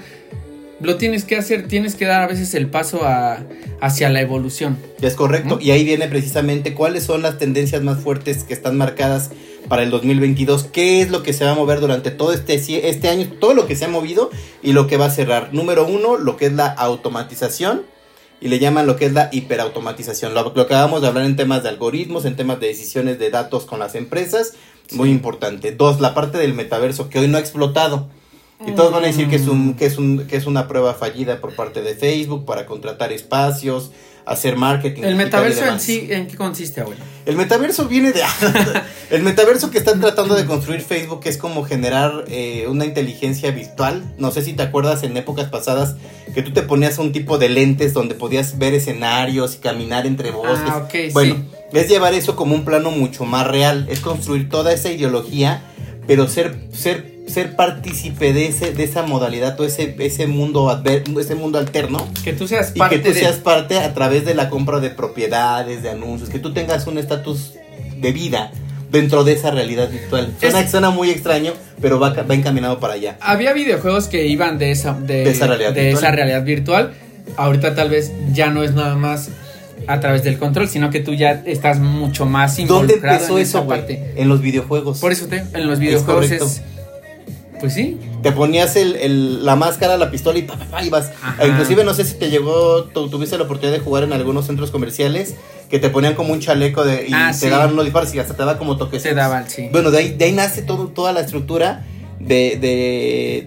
[0.81, 3.40] Lo tienes que hacer, tienes que dar a veces el paso a-
[3.81, 4.79] hacia la evolución.
[5.03, 5.61] Es correcto, ¿No?
[5.61, 9.31] y ahí viene precisamente cuáles son las tendencias más fuertes que están marcadas
[9.68, 12.55] para el 2022, qué es lo que se va a mover durante todo este,
[12.88, 14.31] este año, todo lo que se ha movido
[14.62, 15.49] y lo que va a cerrar.
[15.53, 17.83] Número uno, lo que es la automatización
[18.45, 21.35] y le llaman lo que es la hiperautomatización, lo, lo que acabamos de hablar en
[21.35, 24.53] temas de algoritmos, en temas de decisiones de datos con las empresas,
[24.93, 25.73] muy importante.
[25.73, 28.11] Dos, la parte del metaverso que hoy no ha explotado.
[28.67, 30.93] Y todos van a decir que es, un, que, es un, que es una prueba
[30.93, 33.93] fallida por parte de Facebook para contratar espacios,
[34.27, 35.03] hacer marketing.
[35.03, 37.03] El metaverso en sí, ¿en qué consiste, abuelo?
[37.27, 38.23] El metaverso viene de...
[39.11, 44.15] el metaverso que están tratando de construir Facebook es como generar eh, una inteligencia virtual.
[44.19, 45.97] No sé si te acuerdas en épocas pasadas
[46.35, 50.31] que tú te ponías un tipo de lentes donde podías ver escenarios y caminar entre
[50.31, 50.71] bosques.
[50.71, 51.37] Ah, bueno,
[51.73, 51.79] sí.
[51.79, 53.87] es llevar eso como un plano mucho más real.
[53.89, 55.63] Es construir toda esa ideología,
[56.07, 56.59] pero ser...
[56.73, 61.59] ser ser partícipe de ese de esa modalidad o ese ese mundo adver- ese mundo
[61.59, 63.21] alterno Que tú seas y parte que tú de...
[63.21, 66.99] seas parte a través de la compra de propiedades, de anuncios, que tú tengas un
[66.99, 67.53] estatus
[67.97, 68.53] de vida
[68.91, 70.33] dentro de esa realidad virtual.
[70.39, 73.17] Suena, Es- suena muy extraño, pero va, va encaminado para allá.
[73.21, 76.05] Había videojuegos que iban de esa, de, De esa realidad de virtual.
[76.05, 76.93] esa realidad virtual.
[77.37, 79.31] Ahorita tal vez ya no es nada más
[79.87, 83.43] a través del control, sino que tú ya estás mucho más ¿Dónde involucrado empezó en
[83.43, 84.13] eso, esa parte.
[84.17, 85.01] En los videojuegos.
[85.01, 86.63] Por eso te, en los videojuegos es...
[87.61, 87.99] Pues sí.
[88.23, 91.12] Te ponías el, el- la máscara, la pistola y pa, pa, pa, ibas.
[91.40, 94.47] E inclusive no sé si te llegó, tu- tuviste la oportunidad de jugar en algunos
[94.47, 95.35] centros comerciales
[95.71, 97.49] que te ponían como un chaleco de, y Ah, te sí.
[97.49, 99.03] daban unos disparos y hasta te daba como toques.
[99.03, 99.69] Se daban, sí.
[99.73, 101.85] Bueno, de ahí, de ahí nace todo, toda la estructura
[102.21, 102.59] de,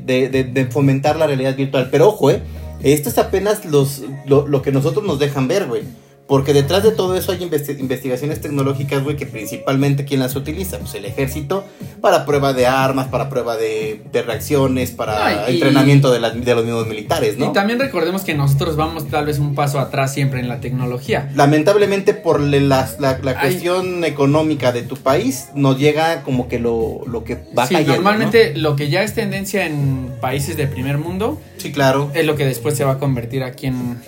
[0.06, 1.90] de, de, de- fomentar la realidad virtual.
[1.92, 2.42] Pero ojo, eh,
[2.82, 5.84] esto es apenas los, lo, lo que nosotros nos dejan ver, güey.
[6.28, 10.78] Porque detrás de todo eso hay investi- investigaciones tecnológicas, güey, que principalmente quién las utiliza.
[10.80, 11.64] Pues el ejército
[12.08, 16.88] para prueba de armas, para prueba de, de reacciones, para y- entrenamiento de, los mismos
[16.88, 17.48] militares, ¿no?
[17.48, 21.30] Y también recordemos que nosotros vamos tal vez un paso atrás siempre en la tecnología.
[21.36, 23.36] Lamentablemente por la, Ay.
[23.42, 27.98] cuestión económica de tu país nos llega como que lo, lo que va Sí, cayendo,
[27.98, 28.02] ¿no?
[28.04, 32.10] normalmente lo que ya es tendencia en países de primer mundo Sí, claro.
[32.14, 34.00] es lo que después se va a convertir aquí en...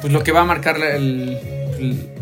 [0.00, 1.36] Pues lo que va a marcar el-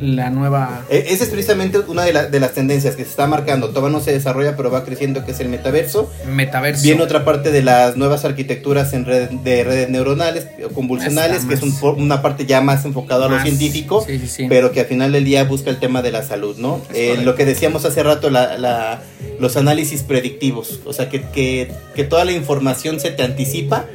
[0.01, 0.85] la nueva...
[0.91, 3.69] E- Esa es precisamente una de, la- de las tendencias que se está marcando.
[3.71, 6.11] Todavía no se desarrolla, pero va creciendo, que es el metaverso.
[6.27, 6.83] Metaverso.
[6.83, 11.55] Viene otra parte de las nuevas arquitecturas en red, de redes neuronales o convulsionales, que
[11.55, 14.47] es un una parte ya más enfocada a lo científico, sí, sí, sí.
[14.49, 16.81] pero que al final del día busca el tema de la salud, ¿no?
[16.95, 19.03] Eh, lo que decíamos hace rato, la- la-
[19.39, 23.87] los análisis predictivos, o sea, que, que, que toda la información se te anticipa.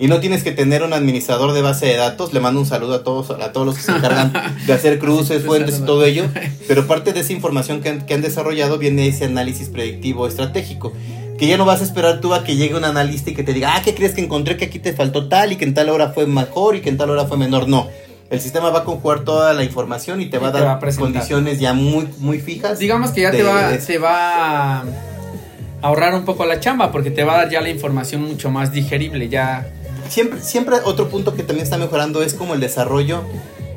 [0.00, 2.32] Y no tienes que tener un administrador de base de datos.
[2.32, 4.32] Le mando un saludo a todos, a todos los que se encargan
[4.66, 6.24] de hacer cruces, fuentes y todo ello.
[6.66, 10.94] Pero parte de esa información que han, que han desarrollado viene ese análisis predictivo estratégico.
[11.38, 13.52] Que ya no vas a esperar tú a que llegue un analista y que te
[13.52, 15.90] diga, ah, ¿qué crees que encontré que aquí te faltó tal y que en tal
[15.90, 17.68] hora fue mejor y que en tal hora fue menor?
[17.68, 17.86] No.
[18.30, 20.72] El sistema va a conjugar toda la información y te Y va a dar va
[20.72, 21.12] a presentar.
[21.12, 22.78] condiciones ya muy, muy fijas.
[22.78, 24.84] Digamos que ya te va, te va a
[25.82, 28.72] ahorrar un poco la chamba porque te va a dar ya la información mucho más
[28.72, 29.66] digerible, ya...
[30.10, 33.22] Siempre, siempre otro punto que también está mejorando es como el desarrollo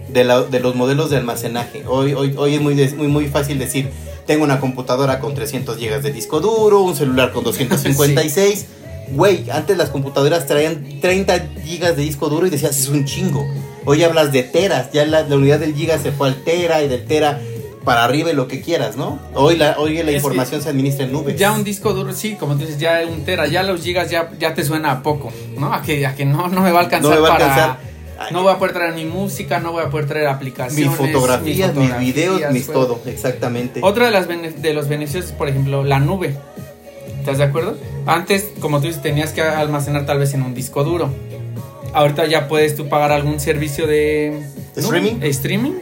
[0.10, 1.84] de, la- de los modelos de almacenaje.
[1.88, 3.89] Hoy, hoy, hoy es muy, muy, muy fácil decir,
[4.26, 8.65] tengo una computadora con 300 GB de disco duro, un celular con 256.
[9.12, 13.46] Güey, antes las computadoras traían 30 GB de disco duro y decías, es un chingo.
[13.86, 16.88] Hoy hablas de teras, ya la, la unidad del giga se fue al tera y
[16.88, 17.39] del tera
[17.84, 19.19] para arriba y lo que quieras, ¿no?
[19.34, 21.36] Hoy la, hoy la información se administra en nubes.
[21.36, 24.32] Ya un disco duro, sí, como tú dices, ya un tera, ya los gigas ya,
[24.39, 25.74] ya te suena a poco, ¿no?
[25.74, 27.46] A que, a que no, no me va a alcanzar No va a para...
[27.46, 27.93] alcanzar.
[28.32, 30.88] No voy a poder traer mi música, no voy a poder traer aplicaciones.
[30.88, 33.82] mis fotografías, mis, videos, fotografías, mis todo, exactamente.
[33.84, 36.38] Otra de, las de los beneficios es, por ejemplo, la nube.
[37.19, 37.78] ¿Estás de acuerdo?
[38.06, 41.10] Antes, como tú dices, tenías que almacenar tal vez en un disco duro.
[41.93, 44.41] Ahorita ya puedes tú pagar algún servicio de...
[45.22, 45.74] Streaming.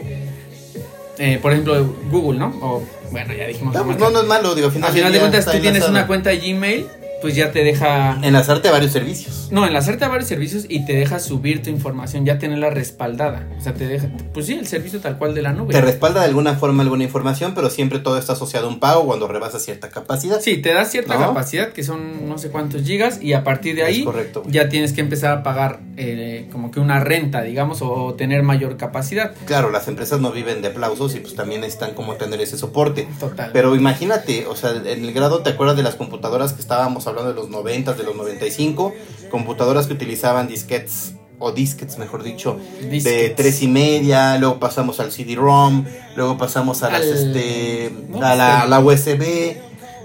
[1.24, 2.48] Eh, por ejemplo, Google, ¿no?
[2.60, 2.82] O,
[3.12, 3.72] bueno, ya dijimos.
[3.72, 5.88] No, pues no, no es malo, digo, al final, Al final de cuentas, tú tienes
[5.88, 6.86] una cuenta de Gmail
[7.22, 8.18] pues ya te deja...
[8.22, 9.48] Enlazarte a varios servicios.
[9.50, 13.48] No, enlazarte a varios servicios y te deja subir tu información, ya tenerla respaldada.
[13.56, 15.72] O sea, te deja, pues sí, el servicio tal cual de la nube.
[15.72, 19.06] Te respalda de alguna forma alguna información, pero siempre todo está asociado a un pago
[19.06, 20.40] cuando rebasa cierta capacidad.
[20.40, 21.28] Sí, te da cierta ¿No?
[21.28, 24.42] capacidad, que son no sé cuántos gigas, y a partir de ahí correcto.
[24.46, 28.76] ya tienes que empezar a pagar eh, como que una renta, digamos, o tener mayor
[28.76, 29.32] capacidad.
[29.46, 33.06] Claro, las empresas no viven de aplausos y pues también necesitan como tener ese soporte.
[33.20, 33.50] Total.
[33.52, 37.11] Pero imagínate, o sea, en el grado, ¿te acuerdas de las computadoras que estábamos hablando
[37.20, 38.94] de los 90, de los 95?
[39.30, 45.10] Computadoras que utilizaban disquetes, o disquetes mejor dicho, de tres y media, luego pasamos al
[45.12, 45.84] CD-ROM,
[46.16, 49.56] luego pasamos a las, Al- este, no, a la, la USB.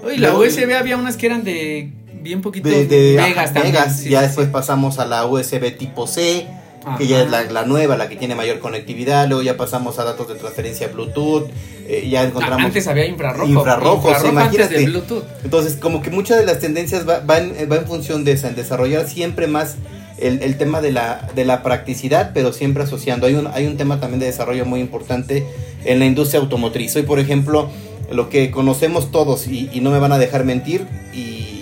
[0.04, 1.92] Oye, la USB había unas que eran de
[2.22, 3.74] bien poquito De, de megas ajá, también.
[3.76, 4.00] megas.
[4.00, 6.48] sí, ya sí, después pasamos a la USB tipo C,
[6.88, 6.98] Ajá.
[6.98, 9.28] que ya es la, la nueva, la que tiene mayor conectividad.
[9.28, 11.50] Luego ya pasamos a datos de transferencia Bluetooth.
[11.88, 12.66] eh, ya Ah, encontramos.
[12.66, 13.48] antes había infrarrojo.
[13.50, 14.78] Infrarrojo, sí, antes imagínate.
[14.80, 15.24] de Bluetooth.
[15.44, 18.50] Entonces, como que muchas de las tendencias va, va en, va en función de esa,
[18.50, 19.76] en desarrollar siempre más
[20.18, 23.28] el, el tema de la, de la practicidad, pero siempre asociando.
[23.28, 25.46] Hay un, hay un tema también de desarrollo muy importante
[25.86, 26.96] en la industria automotriz.
[26.96, 27.70] Hoy, por ejemplo,
[28.12, 31.57] lo que conocemos todos, y, y no me van a dejar mentir, y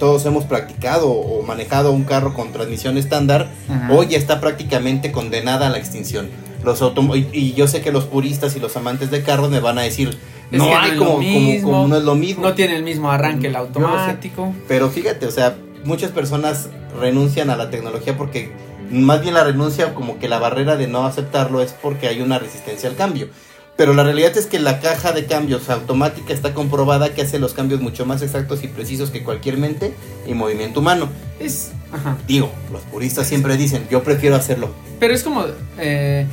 [0.00, 3.92] todos hemos practicado o manejado un carro con transmisión estándar, Ajá.
[3.92, 6.28] hoy ya está prácticamente condenada a la extinción.
[6.64, 6.82] Los
[7.14, 9.82] y, y yo sé que los puristas y los amantes de carros me van a
[9.82, 10.18] decir,
[10.50, 12.42] Es no hay como, como- como no es lo mismo.
[12.42, 14.52] No tiene el mismo arranque el automático.
[14.66, 16.68] Pero fíjate, o sea, muchas personas
[17.00, 18.52] renuncian a la tecnología porque
[18.90, 22.38] más bien la renuncia como que la barrera de no aceptarlo es porque hay una
[22.38, 23.28] resistencia al cambio.
[23.80, 27.54] Pero la realidad es que la caja de cambios automática está comprobada que hace los
[27.54, 29.94] cambios mucho más exactos y precisos que cualquier mente
[30.26, 31.08] y movimiento humano.
[31.38, 31.72] Es.
[31.90, 32.18] Ajá.
[32.28, 34.68] Digo, los puristas siempre dicen, yo prefiero hacerlo.
[34.98, 35.46] Pero es como.
[35.78, 36.26] eh,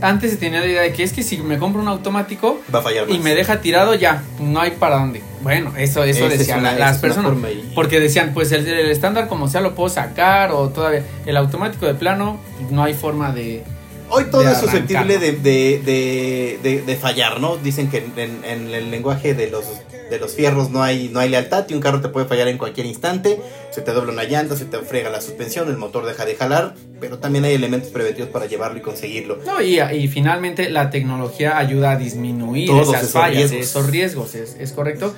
[0.00, 2.78] antes se tenía la idea de que es que si me compro un automático Va
[2.78, 5.20] a fallar y me deja tirado, ya, no hay para dónde.
[5.42, 7.36] Bueno, eso, eso es decían una- las personas.
[7.74, 11.02] Porque decían, pues el, el estándar como sea lo puedo sacar o todavía.
[11.26, 13.62] El automático de plano, no hay forma de.
[14.10, 17.56] Hoy todo de es susceptible de, de, de, fallar, ¿no?
[17.56, 19.64] Dicen que en, en el lenguaje de los,
[20.10, 22.58] de los fierros no hay, no hay lealtad y un carro te puede fallar en
[22.58, 23.40] cualquier instante.
[23.70, 26.74] Se te dobla una llanta, se te friega la suspensión, el motor deja de jalar,
[27.00, 29.38] pero también hay elementos preventivos para llevarlo y conseguirlo.
[29.46, 33.60] No, y, y finalmente la tecnología ayuda a disminuir Todos esas esos fallas, riesgos.
[33.60, 35.14] esos riesgos, es, es correcto.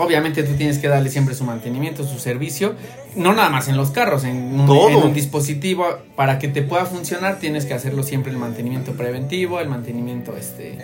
[0.00, 2.74] Obviamente tú tienes que darle siempre su mantenimiento, su servicio,
[3.16, 4.88] no nada más en los carros, en un, Todo.
[4.90, 9.60] en un dispositivo para que te pueda funcionar tienes que hacerlo siempre el mantenimiento preventivo,
[9.60, 10.78] el mantenimiento este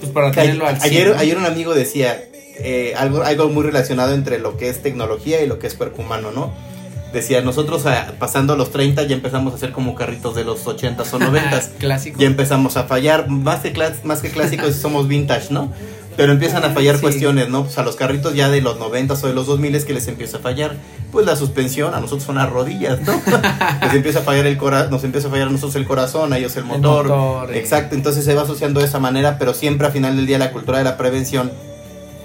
[0.00, 1.18] pues para Que tenerlo al ayer, 100, ¿no?
[1.18, 2.22] ayer un amigo decía
[2.58, 6.02] eh, algo, algo muy relacionado entre lo que es tecnología y lo que es cuerpo
[6.02, 6.52] humano, ¿no?
[7.12, 11.12] Decía, nosotros ah, pasando los 30 ya empezamos a hacer como carritos de los 80s
[11.12, 11.70] o 90s.
[11.78, 12.20] clásico.
[12.20, 15.72] ya empezamos a fallar, más que, clas- más que clásicos somos vintage, ¿no?
[16.20, 17.00] Pero empiezan a fallar Sí.
[17.00, 17.64] cuestiones, ¿no?
[17.64, 20.36] Pues a los carritos ya de los 90 o de los 2000 que les empieza
[20.36, 20.76] a fallar,
[21.12, 23.12] pues la suspensión, a nosotros son las rodillas, ¿no?
[23.82, 26.38] les empieza a fallar el corazón, nos empieza a fallar a nosotros el corazón, a
[26.38, 27.08] ellos el El motor.
[27.08, 27.58] motor, eh.
[27.58, 30.52] Exacto, entonces se va asociando de esa manera, pero siempre a final del día la
[30.52, 31.50] cultura de la prevención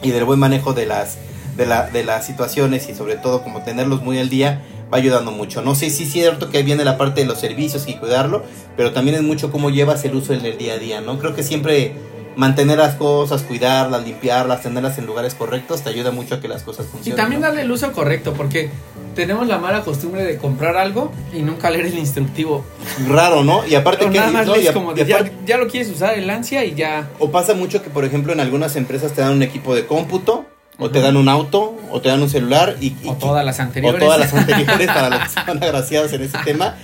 [0.03, 1.17] y del buen manejo de las
[1.55, 4.62] de, la, de las situaciones y sobre todo como tenerlos muy al día
[4.93, 5.62] va ayudando mucho.
[5.62, 8.43] No sé si es cierto que viene la parte de los servicios y cuidarlo,
[8.75, 11.17] pero también es mucho cómo llevas el uso en el día a día, ¿no?
[11.17, 11.95] Creo que siempre
[12.36, 16.63] mantener las cosas, cuidarlas, limpiarlas, tenerlas en lugares correctos te ayuda mucho a que las
[16.63, 17.17] cosas Y funcionen.
[17.17, 17.48] también ¿no?
[17.48, 18.69] darle el uso correcto, porque
[19.15, 22.65] tenemos la mala costumbre de comprar algo y nunca leer el instructivo.
[23.08, 23.65] raro, ¿no?
[23.65, 25.58] Y aparte que nada más no, y lees a- como y de, ya, aparte- ya
[25.58, 27.10] lo quieres usar el ansia y ya.
[27.19, 30.45] O pasa mucho que, por ejemplo, en algunas empresas te dan un equipo de cómputo,
[30.78, 33.60] o te dan un auto, o te dan un celular, y, y- O todas las
[33.60, 34.00] o anteriores.
[34.02, 36.76] todas las anteriores para los que están agraciados en ese tema.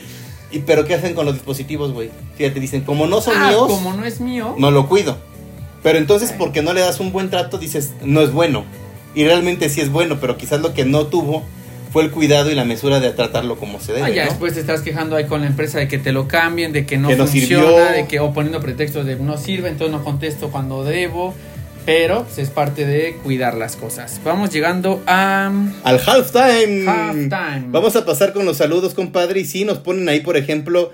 [0.54, 2.10] Y pero ¿qué hacen con los dispositivos, güey?
[2.38, 4.56] Fíjate, dicen, como no son Ah, míos, como no es mío.
[4.58, 5.18] no lo cuido.
[5.84, 8.66] Pero entonces, porque no le das un buen trato, dices, no es bueno.
[9.16, 11.44] Y realmente sí es bueno, pero quizás lo que no tuvo
[11.92, 14.06] fue el cuidado y la mesura de tratarlo como se debe.
[14.06, 14.30] Ah, ya ¿no?
[14.30, 16.98] después te estás quejando ahí con la empresa de que te lo cambien, de que
[16.98, 17.86] no Que no funciona, sirvió.
[17.92, 21.34] de que o poniendo pretextos de no sirve, entonces no contesto cuando debo.
[21.86, 24.22] Pero pues, es parte de cuidar las cosas.
[24.24, 25.48] Vamos llegando a
[25.84, 26.88] Al halftime.
[26.88, 27.66] halftime.
[27.70, 29.40] Vamos a pasar con los saludos, compadre.
[29.42, 30.92] Y sí, nos ponen ahí, por ejemplo,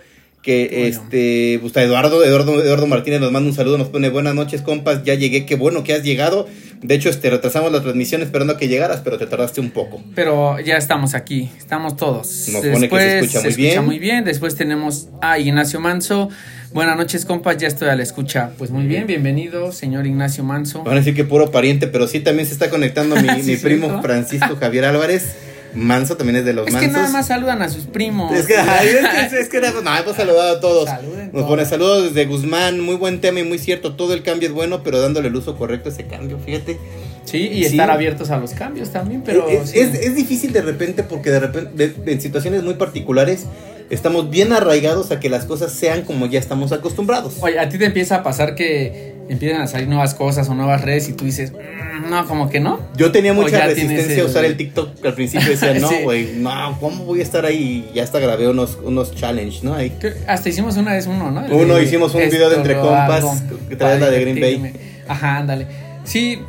[0.48, 0.88] que Bueno.
[0.88, 5.04] este, pues, Eduardo, Eduardo, Eduardo Martínez nos manda un saludo, nos pone buenas noches, compas.
[5.04, 6.48] Ya llegué, qué bueno que has llegado.
[6.82, 10.02] De hecho, este, retrasamos la transmisión esperando a que llegaras, pero te tardaste un poco.
[10.16, 12.48] Pero ya estamos aquí, estamos todos.
[12.50, 13.86] Nos pone que se escucha muy bien.
[13.86, 14.24] muy bien.
[14.24, 16.30] Después tenemos a Ignacio Manso.
[16.72, 18.52] Buenas noches, compas, ya estoy a la escucha.
[18.58, 20.84] Pues muy bien, bienvenido, señor Ignacio Manso.
[20.84, 23.58] Van a decir que puro pariente, pero sí también se está conectando mi, Sí, mi
[23.58, 24.02] primo.
[24.02, 25.36] Francisco Javier Álvarez.
[25.74, 26.94] Manso también es de los Es que mansos.
[26.94, 28.34] nada más saludan a sus primos.
[28.34, 30.90] Es que, ay, es que, es que no, hemos saludado a todos.
[30.90, 34.48] Saluden Nos pone saludos desde Guzmán, muy buen tema y muy cierto, todo el cambio
[34.50, 36.78] es bueno, pero dándole el uso correcto a ese cambio, fíjate.
[37.26, 37.66] Sí, y Sí.
[37.66, 39.50] estar abiertos a los cambios también, pero...
[39.50, 39.80] es, sí.
[39.80, 43.46] es- es difícil de repente porque de repente de- en situaciones muy particulares
[43.90, 47.36] estamos bien arraigados a que las cosas sean como ya estamos acostumbrados.
[47.42, 50.82] Oye, a ti te empieza a pasar que empiezan a salir nuevas cosas o nuevas
[50.82, 52.80] redes y tú dices, "Mm, no, como que no.
[52.96, 55.96] Yo tenía mucha resistencia a usar el TikTok al principio decía, no, Sí.
[56.04, 57.90] güey, no, ¿cómo voy a estar ahí?
[57.92, 59.74] Y ya hasta grabé unos, unos challenge, ¿no?
[59.76, 59.92] Ahí.
[60.28, 61.46] Hasta hicimos una vez uno, ¿no?
[61.46, 63.24] El Uno, de hicimos un video de entre compas,
[63.70, 64.74] que traes la de Green Bay.
[65.08, 65.68] Ajá, ándale.
[66.04, 66.40] Sí,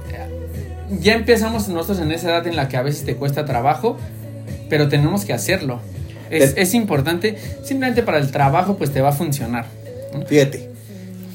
[1.01, 3.97] ya empezamos nosotros en esa edad en la que a veces te cuesta trabajo,
[4.69, 5.81] pero tenemos que hacerlo.
[6.31, 9.65] Es, es importante, simplemente para el trabajo pues te va a funcionar.
[10.27, 10.69] Fíjate,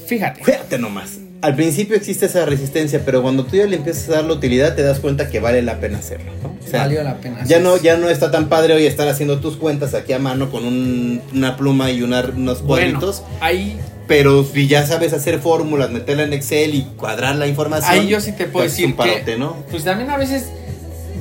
[0.06, 0.44] Fíjate.
[0.44, 1.18] fíjate nomás.
[1.44, 4.76] Al principio existe esa resistencia, pero cuando tú ya le empiezas a dar la utilidad,
[4.76, 6.32] te das cuenta que vale la pena hacerlo.
[6.42, 6.56] ¿no?
[6.66, 7.44] O sea, Valió la pena.
[7.46, 10.50] Ya no, ya no está tan padre hoy estar haciendo tus cuentas aquí a mano
[10.50, 13.24] con un- una pluma y una- unos Bueno, cuadritos.
[13.42, 13.78] ahí,
[14.08, 17.90] Pero si ya sabes hacer fórmulas, meterla en Excel y cuadrar la información.
[17.92, 19.56] ahí yo sí te puedo pues, decir un parote, que ¿no?
[19.72, 20.48] pues también a veces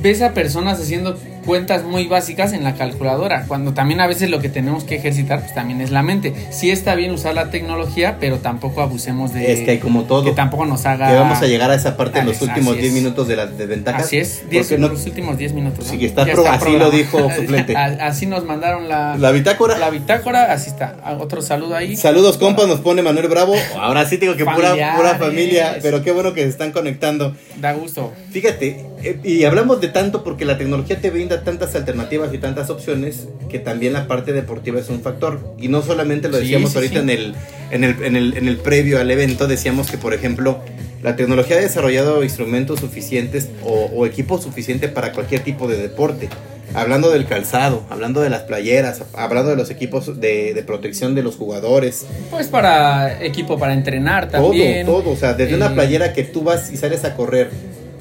[0.01, 4.39] ves a personas haciendo cuentas muy básicas en la calculadora, cuando también a veces lo
[4.39, 6.33] que tenemos que ejercitar pues también es la mente.
[6.51, 10.23] Sí está bien usar la tecnología, pero tampoco abusemos de Es que hay como todo.
[10.23, 12.81] que tampoco nos haga Que vamos a llegar a esa parte en los últimos es.
[12.81, 14.03] 10 minutos de las desventajas.
[14.05, 15.85] Así es, 10 porque no- los últimos 10 minutos.
[15.85, 15.91] ¿no?
[15.99, 17.75] Sí, está Ya pro- así lo dijo suplente.
[17.75, 19.77] Así nos mandaron la, la bitácora.
[19.77, 20.97] la bitácora, así está.
[21.03, 21.95] Ah, Otro saludo ahí.
[21.95, 23.53] Saludos, compas, nos pone Manuel Bravo.
[23.79, 27.35] Ahora sí digo que pura, pura familia, pero qué bueno que se están conectando.
[27.59, 28.13] Da gusto.
[28.31, 32.69] Fíjate, eh, y hablamos de tanto porque la tecnología te brinda tantas alternativas y tantas
[32.69, 35.39] opciones que también la parte deportiva es un factor.
[35.57, 36.99] Y no solamente lo decíamos sí, ahorita sí.
[37.01, 37.35] En, el,
[37.71, 40.59] en, el, en, el, en el previo al evento, decíamos que, por ejemplo,
[41.01, 46.29] la tecnología ha desarrollado instrumentos suficientes o, o equipo suficiente para cualquier tipo de deporte.
[46.75, 51.21] Hablando del calzado, hablando de las playeras, hablando de los equipos de, de protección de
[51.21, 54.83] los jugadores, Pues para equipo para entrenar todo, también.
[54.85, 57.51] todo, o sea, desde Eh, una playera que tú vas y sales a correr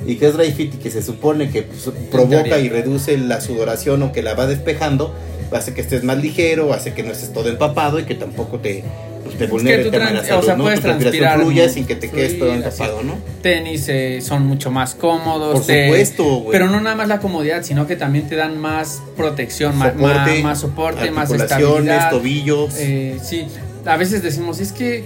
[0.07, 1.67] y que es dry fit y que se supone que
[2.11, 5.15] provoca y reduce la sudoración o que la va despejando,
[5.53, 8.83] hace que estés más ligero, hace que no estés todo empapado y que tampoco te,
[9.23, 10.65] pues, te Es vulnere que el tú tema de la trans- salud, o sea, ¿no?
[10.65, 13.17] puedes transpirar fluya sin que te quedes todo empapado, ¿no?
[13.43, 15.59] Tenis eh, son mucho más cómodos.
[15.59, 16.53] Por te- supuesto, güey.
[16.53, 19.99] Pero no nada más la comodidad, sino que también te dan más protección, Soporte,
[20.39, 22.11] ma- más, soporte, más estabilidad.
[22.11, 22.75] tobillos.
[22.79, 23.45] Eh, sí,
[23.85, 25.05] a veces decimos, es que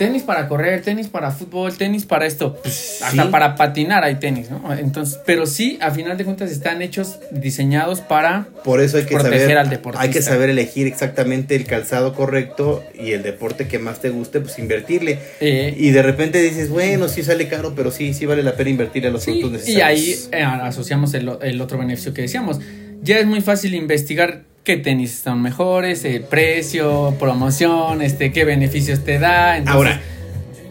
[0.00, 3.18] tenis para correr, tenis para fútbol, tenis para esto, hasta Pues, sí.
[3.30, 4.72] para patinar hay tenis, ¿no?
[4.74, 9.14] Entonces, pero sí, a final de cuentas están hechos, diseñados para Por eso hay que
[9.14, 10.02] proteger saber, al deportista.
[10.02, 14.40] hay que saber elegir exactamente el calzado correcto y el deporte que más te guste,
[14.40, 15.18] pues invertirle.
[15.40, 18.70] eh, Y de repente dices, bueno, sí sale caro, pero sí, sí vale la pena
[18.70, 20.28] invertir a los Sí, productos y necesarios.
[20.32, 22.58] ahí eh, asociamos el, el otro beneficio que decíamos.
[23.02, 29.04] Ya es muy fácil investigar qué tenis son mejores, el precio, promoción, este, qué beneficios
[29.04, 29.56] te da.
[29.56, 30.00] entonces- Ahora,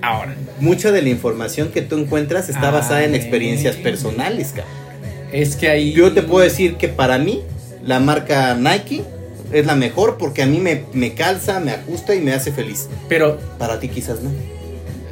[0.02, 0.36] ahora.
[0.60, 3.18] mucha de la información que tú encuentras está Ah, basada en eh.
[3.18, 4.74] experiencias personales, cabrón.
[5.32, 5.92] Es que ahí.
[5.94, 7.42] Yo te puedo decir que para mí,
[7.86, 9.04] la marca Nike
[9.52, 12.88] es la mejor porque a mí me, me calza, me ajusta y me hace feliz.
[13.08, 14.32] Pero Para ti quizás no.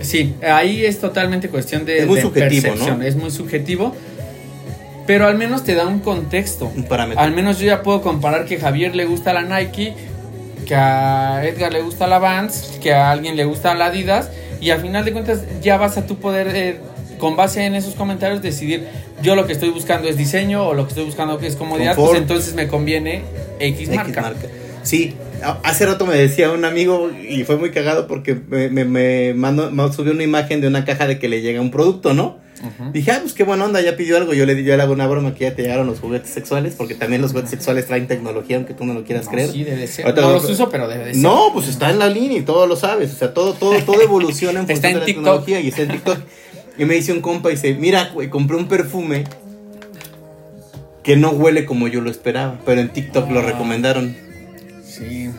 [0.01, 3.05] sí, ahí es totalmente cuestión de, Es muy de subjetivo, percepción, ¿no?
[3.05, 3.95] Es muy subjetivo.
[5.07, 6.71] Pero al menos te da un contexto.
[6.75, 7.23] Un parámetro.
[7.23, 9.95] Al menos yo ya puedo comparar que a Javier le gusta la Nike,
[10.67, 14.69] que a Edgar le gusta la Vans, que a alguien le gusta la Adidas, y
[14.69, 16.79] al final de cuentas ya vas a tu poder, eh,
[17.17, 18.85] con base en esos comentarios, decidir
[19.23, 22.11] yo lo que estoy buscando es diseño o lo que estoy buscando es comodidad, Confort.
[22.11, 23.23] pues entonces me conviene
[23.59, 24.21] X X marca.
[24.21, 24.47] marca.
[24.83, 25.15] Sí,
[25.63, 29.71] hace rato me decía un amigo y fue muy cagado porque me, me, me mandó,
[29.71, 32.37] me subió una imagen de una caja de que le llega un producto, ¿no?
[32.91, 34.33] Dije, ah, pues qué buena onda, ya pidió algo.
[34.33, 36.95] Yo le, yo le hago una broma que ya te llegaron los juguetes sexuales, porque
[36.95, 39.51] también los juguetes sexuales traen tecnología, aunque tú no lo quieras No, creer.
[39.51, 40.05] sí, debe ser.
[40.05, 41.21] Ahorita no lo- los uso, pero debe de ser.
[41.23, 43.13] No, pues está en la línea y todo lo sabes.
[43.13, 45.23] O sea, todo, todo, todo evoluciona en Está función en de la TikTok.
[45.45, 46.17] tecnología y está en TikTok.
[46.79, 49.23] Y me dice un compa y dice, mira, güey, compré un perfume
[51.03, 53.43] que no huele como yo lo esperaba, pero en TikTok lo Ah.
[53.43, 54.15] recomendaron.
[54.85, 55.29] Sí.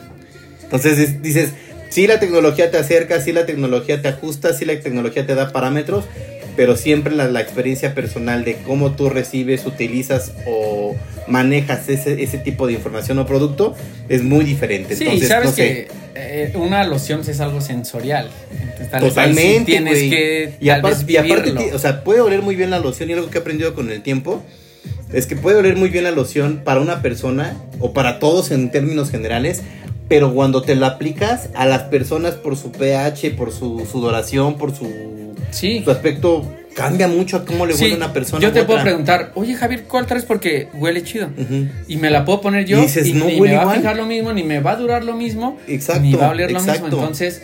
[0.63, 1.51] Entonces es- dices,
[1.89, 5.51] sí la tecnología te acerca, sí la tecnología te ajusta, sí la tecnología te da
[5.51, 6.05] parámetros,
[6.59, 10.93] pero siempre la, la experiencia personal de cómo tú recibes, utilizas o
[11.25, 13.77] manejas ese, ese tipo de información o producto
[14.09, 14.97] es muy diferente.
[14.97, 15.63] Sí, Entonces, sabes no sé.
[15.63, 18.29] que eh, una loción es algo sensorial.
[18.51, 22.19] Entonces, tal vez sí Totalmente, tienes que y, tal vez y aparte, o sea, puede
[22.19, 24.43] oler muy bien la loción y algo que he aprendido con el tiempo
[25.13, 28.69] es que puede oler muy bien la loción para una persona o para todos en
[28.69, 29.61] términos generales,
[30.09, 34.75] pero cuando te la aplicas a las personas por su pH, por su sudoración, por
[34.75, 34.91] su,
[35.51, 35.81] sí.
[35.83, 36.43] su aspecto,
[36.75, 38.41] cambia mucho a cómo le Sí, huele a una persona.
[38.41, 40.25] Yo te puedo preguntar, oye Javier, ¿cuál traes?
[40.25, 41.29] Porque huele chido.
[41.87, 43.75] Y me la puedo poner yo Y dices, y no ni huele me va igual.
[43.77, 46.31] a fijar lo mismo, ni me va a durar lo mismo, Exacto, ni va a
[46.31, 46.85] oler lo mismo.
[46.87, 47.41] Entonces,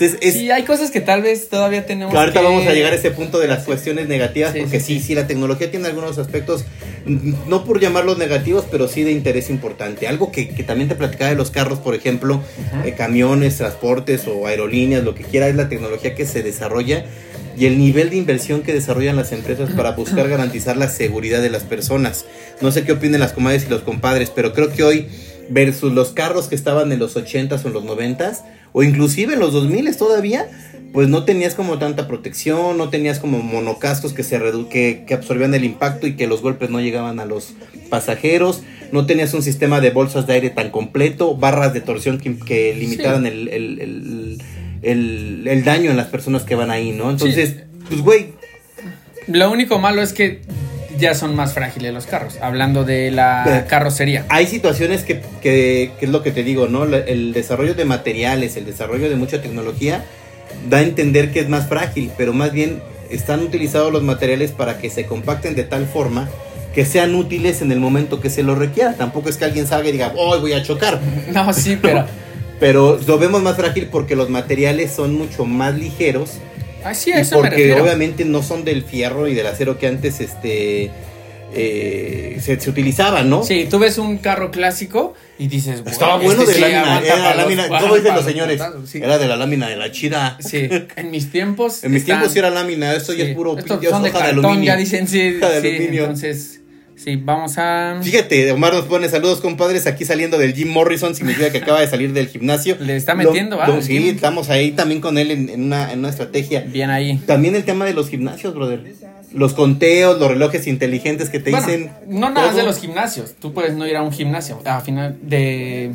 [0.00, 2.72] Es- es- Sí, hay cosas que tal vez todavía tenemos que ahorita que- vamos a
[2.72, 5.14] llegar a ese punto de las cuestiones negativas, Sí, porque sí, sí, sí.
[5.14, 6.64] la tecnología tiene algunos aspectos,
[7.06, 10.06] no por llamarlos negativos, pero sí de interés importante.
[10.08, 12.42] Algo que, que también te platicaba de los carros, por ejemplo,
[12.84, 17.04] eh, camiones, transportes o aerolíneas, lo que quiera, es la tecnología que se desarrolla
[17.56, 21.48] y el nivel de inversión que desarrollan las empresas para buscar garantizar la seguridad de
[21.50, 22.26] las personas.
[22.60, 25.08] No sé qué opinen las comadres y los compadres, pero creo que hoy
[25.48, 28.38] versus los carros que estaban en los 80s o en los 90s
[28.72, 30.48] o inclusive en los 2000s todavía,
[30.92, 35.14] pues no tenías como tanta protección, no tenías como monocascos que se redu que, que
[35.14, 37.54] absorbían el impacto y que los golpes no llegaban a los
[37.90, 42.38] pasajeros, no tenías un sistema de bolsas de aire tan completo, barras de torsión que,
[42.38, 44.42] que limitaran el, el- el-
[44.82, 47.10] el- el daño en las personas que van ahí, ¿no?
[47.10, 47.56] Entonces,
[47.88, 48.32] pues güey,
[49.26, 50.42] Lo único malo es que
[50.98, 54.24] ya son más frágiles los carros, hablando de la carrocería.
[54.28, 56.84] hay situaciones que, que, que es lo que te digo, ¿no?
[56.84, 60.04] El desarrollo de materiales, el desarrollo de mucha tecnología
[60.68, 64.78] da a entender que es más frágil, pero más bien están utilizados los materiales para
[64.78, 66.28] que se compacten de tal forma
[66.74, 68.94] que sean útiles en el momento que se lo requiera.
[68.94, 71.00] Tampoco es que alguien salga y diga, hoy voy a chocar.
[71.32, 72.04] No, sí, pero
[72.58, 76.38] Pero lo vemos más frágil porque los materiales son mucho más ligeros
[76.86, 80.90] así me porque obviamente no son del fierro y del acero que antes este
[81.54, 83.42] eh, se, se utilizaban, ¿no?
[83.42, 87.00] Sí, tú ves un carro clásico y dices, "Güey, Estaba bueno este de sí lámina,
[87.00, 88.56] era los- lámina, para- ¿cómo dicen los señores?
[88.58, 88.98] putazos", sí.
[88.98, 90.36] Era de la lámina de la chida.
[90.40, 91.82] Sí, en mis tiempos.
[91.84, 94.02] En mis están- tiempos sí era lámina, esto ya es puro Estos ya es son
[94.02, 94.64] de aluminio.
[94.64, 95.30] ya dicen sí.
[95.30, 96.02] De aluminio.
[96.02, 96.60] entonces,
[97.06, 98.00] sí, vamos a.
[98.02, 101.86] Fíjate, Omar nos pone saludos, compadres, aquí saliendo del Jim Morrison, significa que acaba de
[101.88, 102.76] salir del gimnasio.
[102.80, 105.92] Le está Lo- metiendo, lo- al Sí, estamos ahí también con él en, en una,
[105.92, 106.60] en una estrategia.
[106.62, 107.18] Bien ahí.
[107.26, 108.82] También el tema de los gimnasios, brother.
[109.34, 111.90] Los conteos, los relojes inteligentes que te Bueno, dicen.
[112.08, 112.56] no nada más todo.
[112.58, 113.34] de los gimnasios.
[113.38, 114.60] Tú puedes no ir a un gimnasio.
[114.64, 115.90] A final de,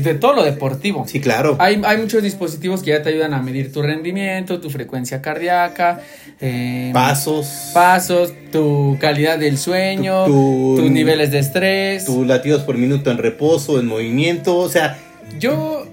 [0.00, 1.04] de todo lo deportivo.
[1.06, 1.56] Sí, claro.
[1.58, 6.00] Hay, hay muchos dispositivos que ya te ayudan a medir tu rendimiento, tu frecuencia cardíaca,
[6.40, 7.70] eh, Pasos.
[7.74, 12.04] pasos, tu calidad del sueño, Tu- tu- tus niveles de estrés.
[12.04, 14.56] tus latidos por minuto en reposo, en movimiento.
[14.56, 14.96] O sea,
[15.38, 15.86] Yo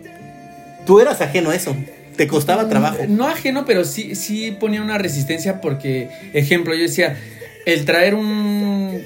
[0.85, 1.75] tú eras ajeno a eso.
[2.15, 2.97] Te costaba trabajo.
[3.07, 7.17] No ajeno, pero sí, sí ponía una resistencia porque, ejemplo, yo decía,
[7.65, 9.01] el traer un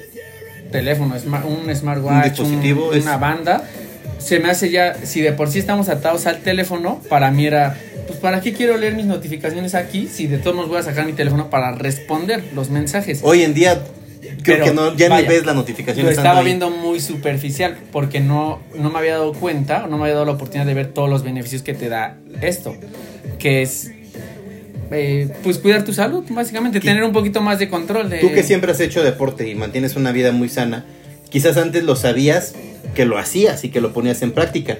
[0.70, 3.64] teléfono, un smartwatch, Un dispositivo una banda,
[4.18, 7.76] se me hace ya, si de por sí estamos atados al teléfono, para mí era,
[8.06, 11.06] pues ¿para qué quiero leer mis notificaciones aquí si de todos modos voy a sacar
[11.06, 13.20] mi teléfono para responder los mensajes?
[13.22, 13.80] Hoy en día,
[14.42, 16.04] creo Pero, que no, ya vaya, ni ves la notificación.
[16.06, 16.44] Lo estaba ahí.
[16.46, 20.32] viendo muy superficial porque no, no me había dado cuenta, no me había dado la
[20.32, 22.74] oportunidad de ver todos los beneficios que te da esto,
[23.38, 23.90] que es
[24.90, 28.18] eh, pues cuidar tu salud, básicamente, tener un poquito más de control de...
[28.18, 30.86] Tú que siempre has hecho deporte y mantienes una vida muy sana,
[31.30, 32.54] quizás antes lo sabías
[32.94, 34.78] que lo hacías y que lo ponías en práctica,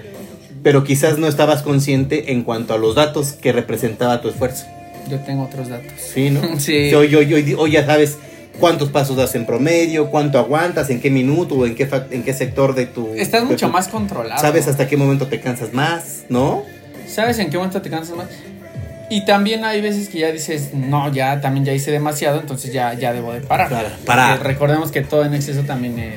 [0.62, 4.64] pero quizás no estabas consciente en cuanto a los datos que representaba tu esfuerzo.
[5.10, 5.92] Yo tengo otros datos.
[6.14, 6.40] Sí, ¿no?
[6.60, 6.92] Sí.
[6.94, 8.18] Hoy, hoy- hoy- hoy ya sabes
[8.58, 12.34] cuántos pasos das en promedio, cuánto aguantas, en qué minuto o en qué, en qué
[12.34, 13.12] sector de tu...
[13.14, 14.40] Estás de mucho tu- más controlado.
[14.40, 16.64] Sabes hasta qué momento te cansas más, ¿no?
[17.06, 18.26] ¿Sabes en qué momento te cansas más?
[19.10, 22.92] Y también hay veces que ya dices, no, ya también ya hice demasiado, entonces ya,
[22.92, 23.68] ya debo de parar.
[23.68, 24.42] Claro, parar.
[24.42, 25.98] Recordemos que todo en exceso también...
[25.98, 26.14] eh,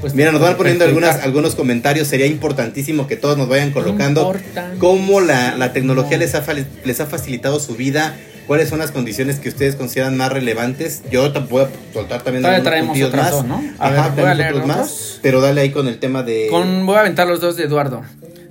[0.00, 2.08] pues, Mira, nos van poniendo algunas, algunos comentarios.
[2.08, 4.34] Sería importantísimo que todos nos vayan colocando
[4.78, 6.44] cómo la, la tecnología les ha,
[6.84, 8.16] les ha facilitado su vida,
[8.48, 11.02] cuáles son las condiciones que ustedes consideran más relevantes.
[11.12, 13.30] Yo te voy a soltar también Todavía traemos otras más.
[13.30, 13.62] dos, ¿no?
[13.78, 15.18] A Ajá, ver, voy a leer otros más, otros.
[15.22, 16.48] pero dale ahí con el tema de...
[16.50, 18.02] Con, voy a aventar los dos de Eduardo.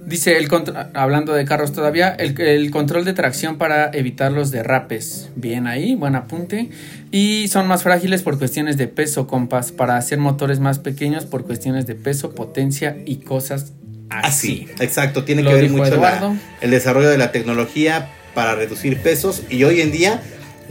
[0.05, 0.47] Dice, el
[0.93, 5.29] hablando de carros todavía, el, el control de tracción para evitar los derrapes.
[5.35, 6.69] Bien ahí, buen apunte.
[7.11, 11.43] Y son más frágiles por cuestiones de peso, compas, para hacer motores más pequeños por
[11.45, 13.73] cuestiones de peso, potencia y cosas
[14.09, 14.65] así.
[14.67, 18.07] Así, exacto, tiene Lo que ver mucho la- el desarrollo de la tecnología
[18.37, 20.21] para reducir pesos y hoy en día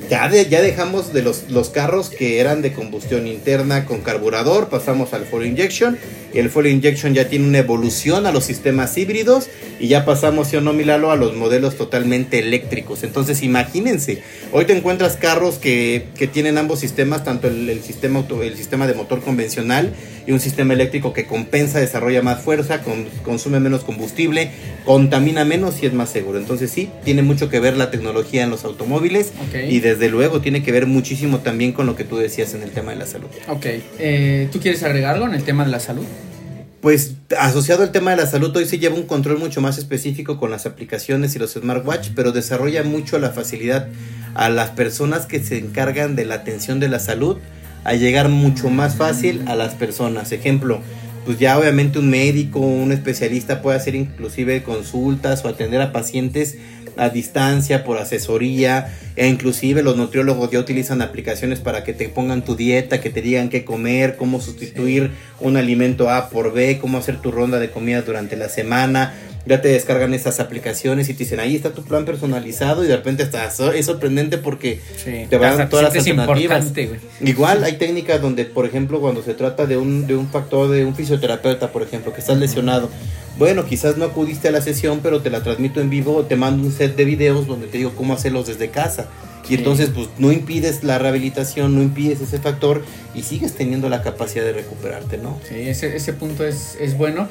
[0.08, 5.12] ya, ya dejamos de los, los carros que eran de combustión interna con carburador, pasamos
[5.12, 5.98] al fuel injection
[6.38, 9.48] el fuel injection ya tiene una evolución a los sistemas híbridos
[9.80, 13.02] y ya pasamos, si o no Milalo, a los modelos totalmente eléctricos.
[13.02, 18.56] Entonces imagínense, hoy te encuentras carros que, que tienen ambos sistemas, tanto el, sistema el
[18.56, 19.94] sistema de motor convencional
[20.26, 24.50] y un sistema eléctrico que compensa, desarrolla más fuerza, con- consume menos combustible,
[24.84, 26.38] contamina menos y es más seguro.
[26.38, 29.32] Entonces sí, tiene mucho que ver la tecnología en los automóviles
[29.70, 32.70] y desde luego tiene que ver muchísimo también con lo que tú decías en el
[32.70, 33.28] tema de la salud.
[33.48, 33.66] Ok,
[33.98, 36.04] eh, ¿tú quieres agregar algo en el tema de la salud?
[36.80, 40.38] Pues asociado al tema de la salud, hoy se lleva un control mucho más específico
[40.38, 43.88] con las aplicaciones y los smartwatch, pero desarrolla mucho la facilidad
[44.34, 47.38] a las personas que se encargan de la atención de la salud
[47.86, 50.32] a llegar mucho más fácil a las personas.
[50.32, 50.80] Ejemplo,
[51.24, 56.58] pues ya obviamente un médico, un especialista puede hacer inclusive consultas o atender a pacientes
[56.96, 62.42] a distancia, por asesoría, e inclusive los nutriólogos ya utilizan aplicaciones para que te pongan
[62.42, 66.98] tu dieta, que te digan qué comer, cómo sustituir un alimento A por B, cómo
[66.98, 69.14] hacer tu ronda de comida durante la semana.
[69.46, 72.96] Ya te descargan esas aplicaciones y te dicen, ahí está tu plan personalizado y de
[72.96, 76.66] repente está, es sorprendente porque te van todas las alternativas.
[77.20, 80.84] Igual hay técnicas donde, por ejemplo, cuando se trata de un, de un factor de
[80.84, 82.90] un fisioterapeuta, por ejemplo, que estás lesionado,
[83.38, 86.66] bueno, quizás no acudiste a la sesión, pero te la transmito en vivo, te mando
[86.66, 89.08] un set de videos donde te digo cómo hacerlos desde casa.
[89.48, 92.82] Y entonces, pues no impides la rehabilitación, no impides ese factor
[93.14, 95.38] y sigues teniendo la capacidad de recuperarte, ¿no?
[95.48, 97.28] Sí, ese, ese punto es, es bueno.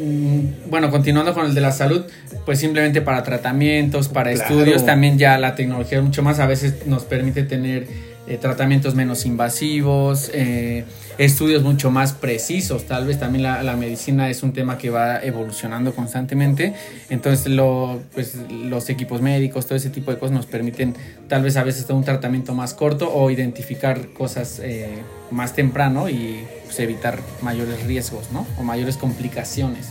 [0.00, 2.04] Mm, bueno, continuando con el de la salud,
[2.46, 7.04] pues simplemente para tratamientos, para estudios, también ya la tecnología mucho más a veces nos
[7.04, 7.86] permite tener
[8.30, 10.84] eh, tratamientos menos invasivos, eh,
[11.18, 12.86] estudios mucho más precisos.
[12.86, 16.72] Tal vez también la, medicina es un tema que va evolucionando constantemente.
[17.08, 20.94] Entonces lo, pues, los equipos médicos, todo ese tipo de cosas nos permiten
[21.26, 24.86] tal vez a veces un tratamiento más corto o identificar cosas eh,
[25.32, 28.46] más temprano y pues, evitar mayores riesgos ¿no?
[28.60, 29.88] o mayores complicaciones.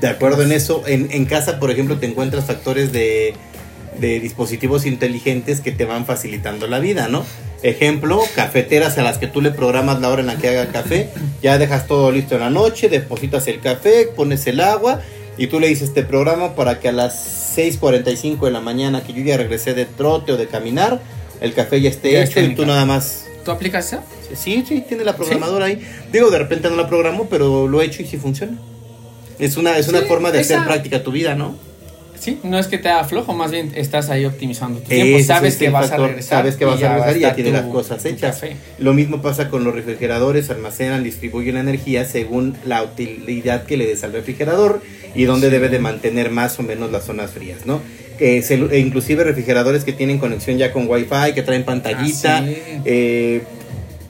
[0.00, 3.34] De acuerdo en eso, en, casa, por ejemplo, te encuentras factores de
[4.00, 7.22] dispositivos inteligentes que te van facilitando la vida, ¿no?
[7.62, 10.70] Ejemplo, cafeteras a las que tú le programas la hora en la que haga el
[10.70, 11.10] café,
[11.42, 15.02] ya dejas todo listo en la noche, depositas el café, pones el agua
[15.36, 19.12] y tú le dices este programa para que a las 6.45 de la mañana que
[19.12, 21.00] yo ya regresé de trote o de caminar,
[21.40, 23.26] el café ya esté hecho y tú nada más...
[23.44, 24.00] ¿Tu aplicación?
[24.34, 25.82] Sí, sí, tiene la programadora ahí.
[26.12, 28.56] Digo, de repente no la programo, pero lo he hecho y sí funciona.
[29.38, 31.56] Es una, es una forma de hacer práctica tu vida, ¿no?
[32.20, 35.24] Sí, no es que te haga flojo, más bien estás ahí optimizando tu tiempo.
[35.24, 36.38] sabes que vas a regresar.
[36.40, 38.42] Sabes que vas a regresar y ya tienes las cosas hechas.
[38.78, 43.86] Lo mismo pasa con los refrigeradores, almacenan, distribuyen la energía según la utilidad que le
[43.86, 44.82] des al refrigerador
[45.14, 47.80] y dónde debe de mantener más o menos las zonas frías, ¿no?
[48.20, 48.44] Eh,
[48.78, 52.50] inclusive refrigeradores que tienen conexión ya con Wi-Fi, que traen pantallita, ah,
[52.84, 53.42] eh,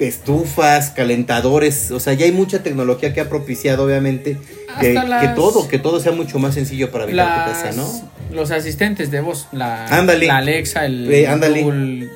[0.00, 4.38] estufas, calentadores, o sea, ya hay mucha tecnología que ha propiciado obviamente
[4.80, 4.94] que,
[5.36, 8.10] todo, que todo sea mucho más sencillo para habitar tu casa, ¿no?
[8.32, 11.28] Los asistentes de voz, la, la Alexa, el eh,
[11.62, 12.08] Google,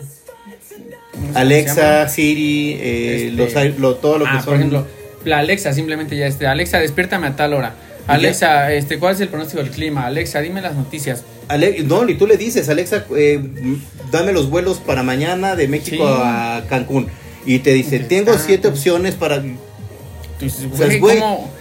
[1.34, 4.44] Alexa, Siri, eh, este, los, todo lo que ah, son.
[4.44, 4.86] Por ejemplo,
[5.24, 7.74] la Alexa simplemente ya este, Alexa, despiértame a tal hora.
[8.06, 10.06] Alexa, este, ¿cuál es el pronóstico del clima?
[10.06, 11.24] Alexa, dime las noticias.
[11.84, 13.40] no, y tú le dices, Alexa, eh,
[14.10, 17.08] dame los vuelos para mañana de México a Cancún.
[17.46, 19.42] Y te dice, tengo siete opciones para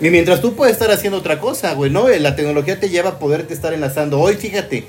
[0.01, 2.09] y mientras tú puedes estar haciendo otra cosa, güey, ¿no?
[2.09, 4.19] La tecnología te lleva a poderte estar enlazando.
[4.19, 4.85] Hoy, fíjate,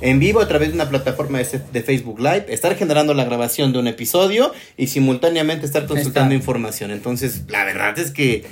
[0.00, 3.78] en vivo a través de una plataforma de, Facebook Live, estar generando la grabación de
[3.78, 6.90] un episodio y simultáneamente estar consultando información.
[6.90, 8.44] Entonces, la verdad es que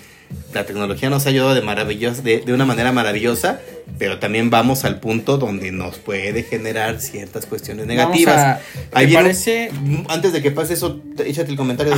[0.54, 3.60] la tecnología nos ha ayudado de, maravillosa, de, de, una manera maravillosa,
[3.98, 8.60] pero también vamos al punto donde nos puede generar ciertas cuestiones negativas.
[8.92, 9.70] Ahí parece...
[10.08, 11.94] Antes de que pase eso, échate el comentario.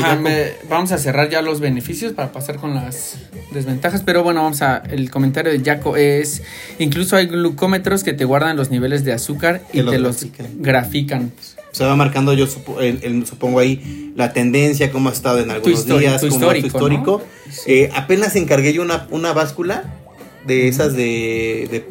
[0.69, 3.17] vamos a cerrar ya los beneficios para pasar con las
[3.53, 4.83] desventajas, pero bueno, vamos a...
[4.91, 6.43] El comentario de Jaco es,
[6.79, 10.27] incluso hay glucómetros que te guardan los niveles de azúcar y te los
[10.59, 11.33] grafican
[11.73, 16.27] se va marcando yo supongo ahí la tendencia, cómo ha estado en algunos días, tu
[16.27, 16.67] histórico.
[16.67, 17.23] histórico.
[17.67, 19.99] Eh, apenas encargué yo una, una báscula
[20.47, 21.85] de esas de, de,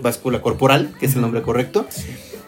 [0.00, 1.86] báscula corporal, que es el nombre correcto.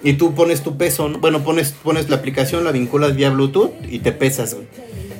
[0.03, 3.99] Y tú pones tu peso, bueno, pones, pones la aplicación, la vinculas vía Bluetooth y
[3.99, 4.57] te pesas.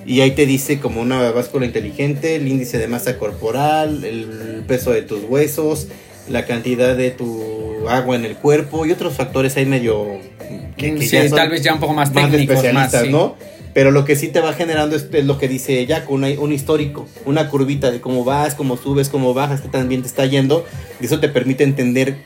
[0.07, 4.93] Y ahí te dice como una báscula inteligente, el índice de masa corporal, el peso
[4.93, 5.89] de tus huesos,
[6.31, 10.19] la cantidad de tu agua en el cuerpo y otros factores ahí medio
[10.77, 12.63] que, tal vez ya un poco más, técnicos,
[13.11, 13.37] ¿no?
[13.75, 17.49] Pero lo que sí te va generando es, lo que dice Jack, un histórico, una
[17.49, 20.65] curvita de cómo vas, cómo subes, cómo bajas, qué tan bien te está yendo.
[21.01, 22.17] Y eso te permite entender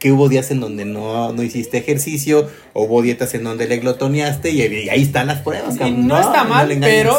[0.00, 4.50] que hubo días en donde no, no hiciste ejercicio, hubo dietas en donde le glotoneaste
[4.50, 5.76] y, ahí están las pruebas.
[5.76, 7.18] no, está mal, pero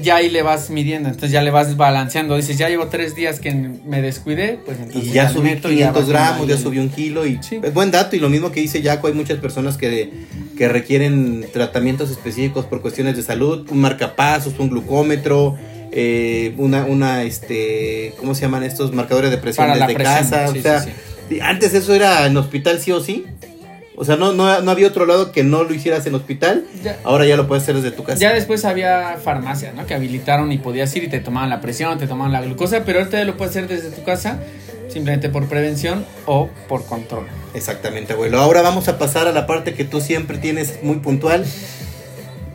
[0.00, 2.36] ya ahí le vas midiendo, entonces ya le vas balanceando.
[2.36, 5.10] Dices, ya llevo tres días que me descuidé, pues entonces.
[5.10, 8.14] Y ya, subí 500 gramos, ya subí un kilo y es buen dato.
[8.14, 10.12] Y lo mismo que dice Jaco, hay muchas personas que,
[10.56, 15.58] que requieren tratamientos específicos por cuestiones de salud, un marcapasos, un glucómetro.
[15.92, 20.46] Eh, una, una, este, ¿cómo se llaman estos marcadores de presión desde casa?
[20.48, 20.86] o sea,
[21.40, 23.26] antes eso era en hospital sí o sí.
[24.00, 26.64] O sea, no, no, había otro lado que no lo hicieras en hospital.
[27.04, 28.18] Ahora ya lo puedes hacer desde tu casa.
[28.18, 29.84] Ya después había farmacias, ¿no?
[29.84, 33.00] Que habilitaron y podías ir y te tomaban la presión, te tomaban la glucosa, pero
[33.00, 34.38] ahorita ya lo puedes hacer desde tu casa,
[34.88, 37.26] simplemente por prevención o por control.
[37.52, 38.40] Exactamente, abuelo.
[38.40, 41.44] Ahora vamos a pasar a la parte que tú siempre tienes muy puntual.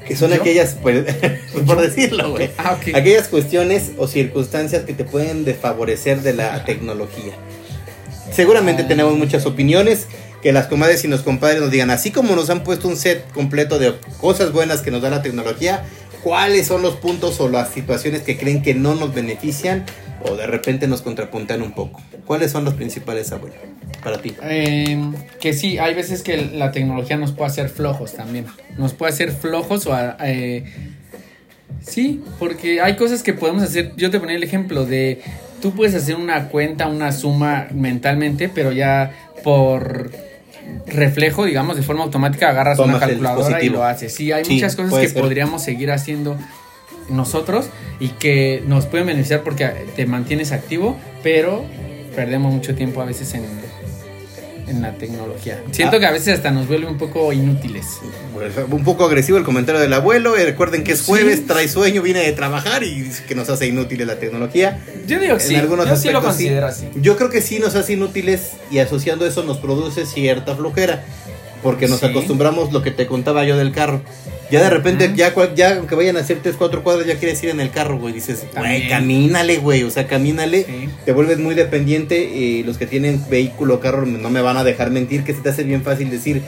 [0.07, 0.37] Que son ¿Yo?
[0.37, 1.05] aquellas, pues,
[1.67, 2.49] por decirlo, güey.
[2.57, 2.95] Ah, ok.
[2.95, 7.33] Aquellas cuestiones o circunstancias que te pueden desfavorecer de la tecnología.
[8.31, 8.87] Seguramente Ah.
[8.87, 10.07] tenemos muchas opiniones.
[10.41, 13.27] Que las comadres y los compadres nos digan, así como nos han puesto un set
[13.31, 15.83] completo de cosas buenas que nos da la tecnología,
[16.23, 19.85] ¿cuáles son los puntos o las situaciones que creen que no nos benefician
[20.21, 21.99] o de repente nos contrapuntan un poco?
[22.27, 23.55] ¿Cuáles son los principales, abuelo,
[24.03, 24.35] para ti?
[24.43, 24.99] Eh,
[25.41, 28.45] que sí, hay veces que la tecnología nos puede hacer flojos también.
[28.77, 29.93] Nos puede hacer flojos o...
[29.95, 30.65] a- eh,
[31.81, 33.93] sí, porque hay cosas que podemos hacer.
[33.97, 35.21] Yo te ponía el ejemplo de...
[35.65, 39.11] Tú puedes hacer una cuenta, una suma mentalmente, pero ya
[39.43, 40.11] por
[40.85, 44.13] reflejo, digamos, de forma automática agarras Tomas una calculadora y lo haces.
[44.13, 45.19] Sí, hay Sí, muchas cosas que ser.
[45.19, 46.37] podríamos seguir haciendo
[47.09, 51.65] nosotros y que nos pueden beneficiar porque te mantienes activo, pero
[52.15, 53.43] perdemos mucho tiempo a veces en,
[54.67, 55.61] en la tecnología.
[55.71, 55.99] Siento Ah.
[55.99, 57.85] que a veces hasta nos vuelve un poco inútiles.
[58.33, 60.35] Pues, un poco agresivo el comentario del abuelo.
[60.37, 61.05] eh, recuerden que es Sí.
[61.07, 64.79] jueves, trae sueño, viene de trabajar y dice que nos hace inútiles la tecnología.
[65.07, 66.43] Yo digo que En sí, algunos yo sí lo aspectos sí.
[66.45, 66.89] considero así.
[66.95, 71.03] Yo creo que sí nos hace inútiles y asociando eso nos produce cierta flojera.
[71.65, 72.05] Porque nos Sí.
[72.05, 74.01] acostumbramos lo que te contaba yo del carro.
[74.51, 77.49] Ya de repente, ya, ya aunque vayan a hacer 3, 4 cuadras, ya quieres ir
[77.49, 78.13] en el carro, güey.
[78.13, 79.81] Dices, güey, camínale, güey.
[79.81, 80.65] O sea, camínale.
[80.65, 80.89] Sí.
[81.03, 82.23] Te vuelves muy dependiente.
[82.23, 85.41] Y los que tienen vehículo o carro no me van a dejar mentir que se
[85.41, 86.43] te hace bien fácil decir.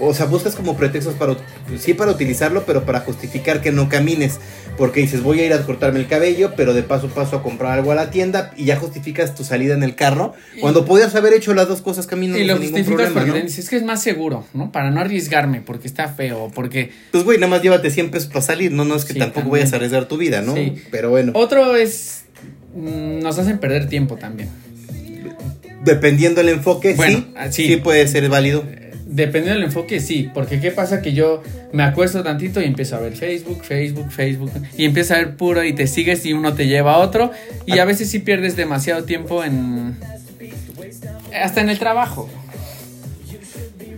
[0.00, 1.36] O sea, buscas como pretextos para,
[1.78, 4.40] sí para utilizarlo, pero para justificar que no camines.
[4.78, 7.42] Porque dices, voy a ir a cortarme el cabello, pero de paso a paso a
[7.42, 10.32] comprar algo a la tienda y ya justificas tu salida en el carro.
[10.60, 13.34] Cuando podías haber hecho las dos cosas caminando Y lo sin ningún problema, porque ¿no?
[13.36, 14.72] dices, es que es más seguro, ¿no?
[14.72, 16.90] Para no arriesgarme, porque está feo, porque...
[17.12, 18.72] Pues, güey, nada más llévate 100 pesos para salir.
[18.72, 19.52] No, no es que Sí, tampoco también.
[19.60, 20.54] vayas a arriesgar tu vida, ¿no?
[20.54, 20.74] Sí.
[20.90, 22.24] Pero bueno, Otro es...
[22.74, 24.48] mm, Nos hacen perder tiempo también.
[25.84, 27.76] dependiendo del enfoque, Bueno, sí, ah, sí, sí.
[27.76, 28.64] puede ser válido.
[29.14, 31.42] Dependiendo del enfoque, sí, porque qué pasa que yo
[31.72, 35.62] me acuesto tantito y empiezo a ver Facebook, Facebook, Facebook, y empieza a ver puro
[35.64, 37.30] y te sigues y uno te lleva a otro,
[37.66, 39.98] y a veces sí pierdes demasiado tiempo en...
[41.34, 42.30] Hasta en el trabajo.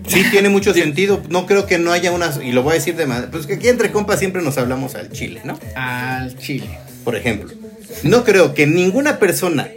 [0.09, 1.23] Sí, tiene mucho sentido.
[1.29, 2.31] No creo que no haya una.
[2.43, 3.31] Y lo voy a decir de manera.
[3.31, 5.59] Pues que aquí entre compas siempre nos hablamos al chile, ¿no?
[5.75, 6.69] Al chile.
[7.05, 7.51] Por ejemplo.
[8.03, 9.69] No creo que ninguna persona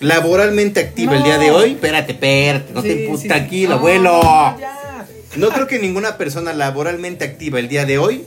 [0.00, 1.72] laboralmente activa el día de hoy.
[1.72, 2.72] Espérate, espérate.
[2.72, 3.28] No Sí, te sí, puta sí.
[3.28, 4.20] tranquilo, No, abuelo.
[5.36, 8.24] No creo que ninguna persona laboralmente activa el día de hoy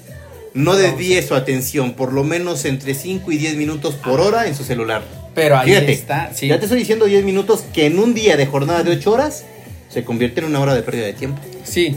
[0.53, 4.55] no desvíe su atención por lo menos entre 5 y 10 minutos por hora en
[4.55, 5.01] su celular.
[5.35, 6.47] Pero ahí Fíjate, está, sí.
[6.47, 9.45] ya te estoy diciendo 10 minutos que en un día de jornada de 8 horas
[9.89, 11.39] se convierte en una hora de pérdida de tiempo.
[11.63, 11.95] Sí,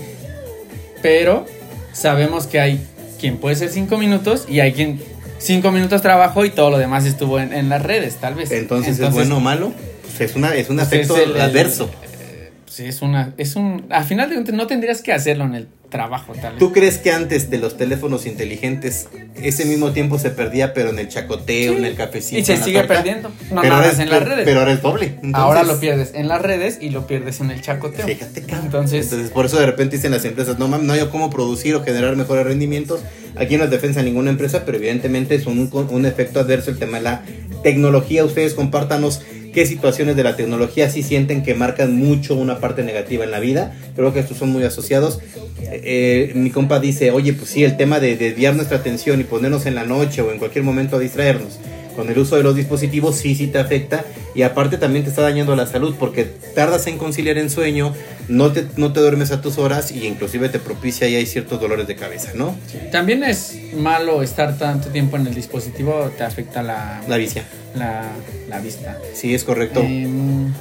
[1.02, 1.46] pero
[1.92, 2.80] sabemos que hay
[3.20, 5.00] quien puede ser cinco minutos y hay quien
[5.42, 8.50] cinco minutos trabajó y todo lo demás estuvo en, en las redes, tal vez.
[8.50, 9.72] Entonces, ¿es bueno o malo?
[10.02, 11.90] Pues es, una, es un pues, efecto es el- el- adverso.
[12.04, 15.54] eh, sí, es una, es un, a final de cuentas no tendrías que hacerlo en
[15.54, 16.58] el trabajo, tal vez.
[16.58, 19.06] ¿Tú crees que antes de los teléfonos inteligentes
[19.40, 21.78] ese mismo tiempo se perdía, pero en el chacoteo, Sí.
[21.78, 22.40] en el cafecito?
[22.40, 22.94] y se sigue torta?
[22.94, 24.44] perdiendo, no pero nada es, en las redes.
[24.44, 25.06] Pero ahora es doble.
[25.06, 28.04] Entonces, Ahora lo pierdes en las redes y lo pierdes en el chacoteo.
[28.06, 28.64] Fíjate, cabrón.
[28.66, 31.74] Entonces, Entonces, por eso de repente dicen las empresas, no mames, no hay cómo producir
[31.76, 33.00] o generar mejores rendimientos.
[33.36, 36.78] Aquí no es defensa de ninguna empresa, pero evidentemente es un, un efecto adverso el
[36.78, 37.22] tema de la
[37.62, 38.24] tecnología.
[38.24, 39.22] Ustedes compártanos
[39.52, 43.40] qué situaciones de la tecnología sí sienten que marcan mucho una parte negativa en la
[43.40, 43.76] vida.
[43.94, 45.20] Creo que estos son muy asociados.
[45.60, 49.66] Eh, mi compa dice, oye, pues sí, el tema de desviar nuestra atención y ponernos
[49.66, 51.58] en la noche o en cualquier momento a distraernos
[51.94, 55.22] con el uso de los dispositivos sí, sí te afecta y aparte también te está
[55.22, 56.24] dañando la salud porque
[56.54, 57.94] tardas en conciliar en sueño,
[58.28, 61.60] no te, no te duermes a tus horas y inclusive te propicia y hay ciertos
[61.60, 62.56] dolores de cabeza, ¿no?
[62.90, 67.44] también es malo estar tanto tiempo en el dispositivo, te afecta la, La vicia.
[67.76, 68.04] la,
[68.48, 68.98] la vista.
[69.14, 69.80] Sí, es correcto.
[69.80, 70.52] Em,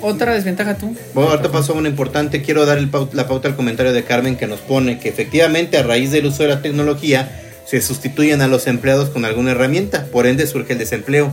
[0.00, 0.96] Otra desventaja tú.
[1.14, 2.42] Bueno, ahorita pasó una importante.
[2.42, 5.82] Quiero dar el la pauta al comentario de Carmen que nos pone que efectivamente a
[5.84, 7.30] raíz del uso de la tecnología
[7.66, 11.30] se sustituyen a los empleados con alguna herramienta, por ende surge el desempleo.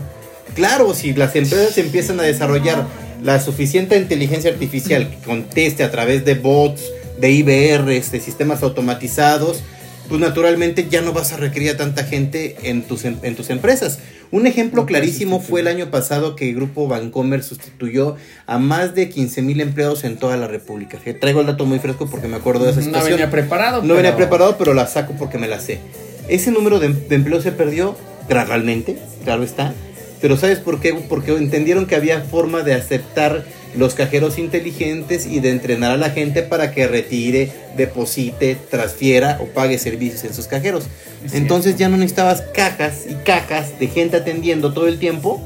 [0.55, 2.85] Claro, si las empresas empiezan a desarrollar
[3.23, 6.81] la suficiente inteligencia artificial que conteste a través de bots,
[7.19, 9.61] de IBRs, de sistemas automatizados,
[10.07, 13.49] pues naturalmente ya no vas a requerir a tanta gente en tus, em- en tus
[13.51, 13.99] empresas.
[14.31, 18.15] Un ejemplo No clarísimo fue el año pasado que el grupo Bancomer sustituyó
[18.47, 20.97] a más de 15 mil empleados en toda la República.
[21.19, 23.11] Traigo el dato muy fresco porque me acuerdo de esa No situación.
[23.13, 23.83] venía preparado.
[23.83, 25.79] No venía preparado, pero la saco porque me la sé.
[26.29, 27.95] Ese número de, de empleo se perdió
[28.27, 29.73] gradualmente, claro está.
[30.21, 30.93] Pero ¿sabes por qué?
[30.93, 36.09] Porque entendieron que había forma de aceptar los cajeros inteligentes y de entrenar a la
[36.09, 40.85] gente para que retire, deposite, transfiera o pague servicios en sus cajeros.
[41.23, 45.41] Es Entonces ya no necesitabas cajas y cajas de gente atendiendo todo el tiempo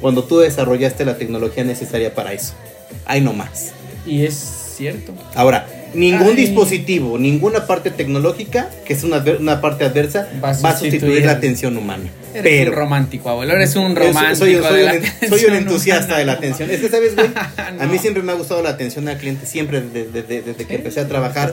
[0.00, 2.54] cuando tú desarrollaste la tecnología necesaria para eso.
[3.06, 3.72] Ahí no más.
[4.06, 4.34] Y es
[4.76, 5.12] cierto.
[5.34, 6.36] Ahora, Ningún Ay.
[6.36, 10.78] dispositivo, ninguna parte tecnológica, que es una, adver- una parte adversa, Va a va a
[10.78, 12.04] sustituir la atención humana.
[12.34, 13.52] Eres Pero un romántico, abuelo.
[13.52, 14.36] Eres un romántico.
[14.36, 16.18] soy, soy un, soy un entusiasta humana.
[16.18, 16.70] de la atención.
[16.70, 17.28] Es que, ¿sabes, güey?
[17.80, 20.64] A mí siempre me ha gustado la atención al cliente, siempre desde, desde- desde que
[20.64, 21.52] Sí, empecé a trabajar.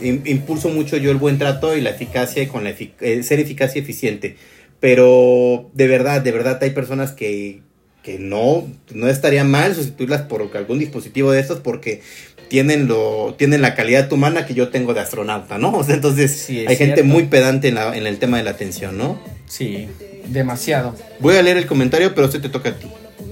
[0.00, 3.38] Impulso mucho yo el buen trato y la eficacia y con la efic- eh, ser
[3.40, 4.36] eficaz y eficiente.
[4.80, 7.60] Pero de verdad, de verdad hay personas que,
[8.02, 12.02] que no, no estaría mal sustituirlas por algún dispositivo de estos porque
[12.48, 15.72] tienen lo tienen la calidad humana que yo tengo de astronauta, ¿no?
[15.72, 18.50] O sea, entonces Sí, hay gente muy pedante en, la- en el tema de la
[18.50, 19.18] atención, ¿no?
[19.46, 19.88] Sí,
[20.26, 20.94] demasiado.
[21.20, 22.88] Voy a leer el comentario, pero este te toca a ti.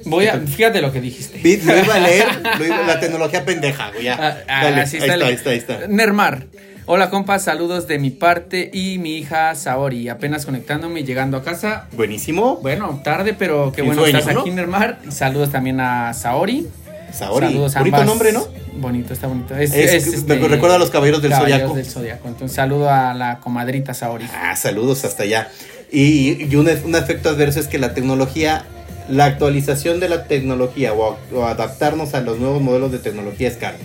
[0.07, 1.39] Voy a, fíjate lo que dijiste.
[1.39, 2.27] Pete, lo iba a leer,
[2.59, 4.17] lo iba- la tecnología pendeja, güey, ya.
[4.21, 5.87] Ah, ah, Dale, así ahí está, está, ahí está, ahí está.
[5.89, 6.47] Nermar.
[6.87, 10.11] Hola compas, saludos de mi parte y mi hija Saori.
[10.11, 11.89] Apenas conectándome y llegando a casa.
[11.93, 12.59] Buenísimo.
[12.61, 14.41] Bueno, tarde, pero qué bueno sueño, estás ¿no?
[14.43, 14.99] aquí, Nermar.
[15.09, 16.67] Saludos también a Saori.
[17.11, 17.47] Saori.
[17.47, 18.05] Saludos a ambas.
[18.05, 18.47] nombre, ¿no?
[18.77, 19.55] Bonito, está bonito.
[19.57, 21.75] Es, Es- es, este, me recuerda a los Caballeros del Zodiaco.
[21.75, 22.29] del Zodiaco.
[22.29, 24.27] Entonces, saludo a la comadrita Saori.
[24.35, 25.49] Ah, saludos hasta allá.
[25.93, 28.65] Y, y un, un efecto adverso es que la tecnología,
[29.09, 33.57] la actualización de la tecnología o, o adaptarnos a los nuevos modelos de tecnología es
[33.57, 33.77] caro.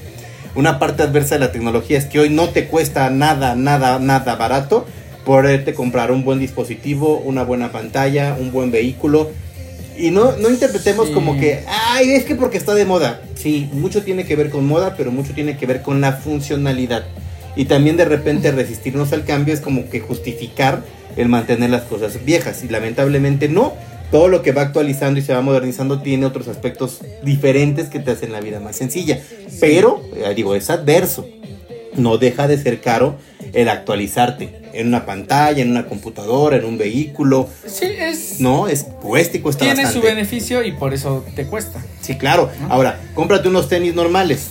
[0.55, 4.35] Una parte adversa de la tecnología es que hoy no te cuesta nada, nada, nada
[4.35, 4.87] barato
[5.23, 9.29] poderte comprar un buen dispositivo, una buena pantalla, un buen vehículo.
[9.99, 11.13] Y no, no interpretemos Sí.
[11.13, 13.21] como que, ay, es que porque está de moda.
[13.35, 17.03] Sí, mucho tiene que ver con moda, pero mucho tiene que ver con la funcionalidad.
[17.55, 20.83] Y también de repente resistirnos al cambio es como que justificar
[21.17, 22.63] el mantener las cosas viejas.
[22.63, 23.73] Y lamentablemente no.
[24.11, 28.09] Todo lo que va actualizando y se va modernizando tiene otros aspectos diferentes que te
[28.11, 29.21] hacen la vida más sencilla.
[29.59, 31.27] Pero, eh, digo, es adverso.
[31.95, 33.17] No deja de ser caro
[33.53, 37.47] el actualizarte en una pantalla, en una computadora, en un vehículo.
[37.65, 38.39] Sí, es.
[38.39, 40.07] No, es cuesta y cuesta tiene bastante.
[40.07, 41.83] su beneficio y por eso te cuesta.
[42.01, 42.49] Sí, claro.
[42.61, 42.73] ¿No?
[42.73, 44.49] Ahora, cómprate unos tenis normales.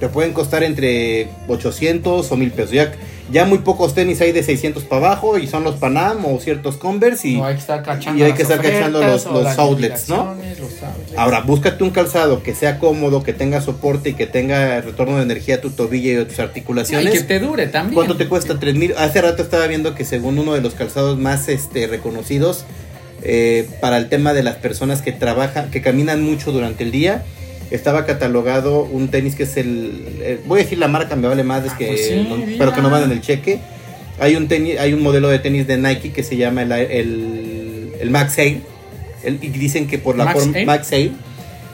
[0.00, 2.72] Te pueden costar entre 800 o 1000 pesos.
[2.72, 2.92] Ya,
[3.30, 6.76] ya muy pocos tenis hay de 600 para abajo y son los Panam o ciertos
[6.76, 7.28] Converse.
[7.28, 8.18] Y no hay que estar cachando.
[8.18, 10.34] y hay las que estar cachando ofertas los- outlets, ¿no?
[10.34, 11.18] liquidaciones, los outlets.
[11.18, 15.22] ahora, búscate un calzado que sea cómodo, que tenga soporte y que tenga retorno de
[15.24, 17.12] energía a tu tobillo y a tus No, y articulaciones.
[17.12, 17.94] que te dure también.
[17.94, 18.58] ¿Cuánto te cuesta?
[18.58, 18.94] 3 mil.
[18.96, 22.64] Hace rato estaba viendo que según uno de los calzados más este, reconocidos
[23.22, 27.24] eh, para el tema de las personas que trabajan, que caminan mucho durante el día,
[27.70, 30.02] estaba catalogado un tenis que es el.
[30.20, 32.36] eh, voy a decir la marca, me vale más, es Ah, que, pues sí, no-
[32.58, 33.60] pero que no manden el cheque.
[34.18, 37.92] Hay un, tenis, hay un modelo de tenis de Nike que se llama el, el,
[38.00, 38.38] el Max.
[38.38, 38.62] El-
[39.42, 40.64] y dicen que por la ¿Max forma.
[40.64, 41.10] Max Air.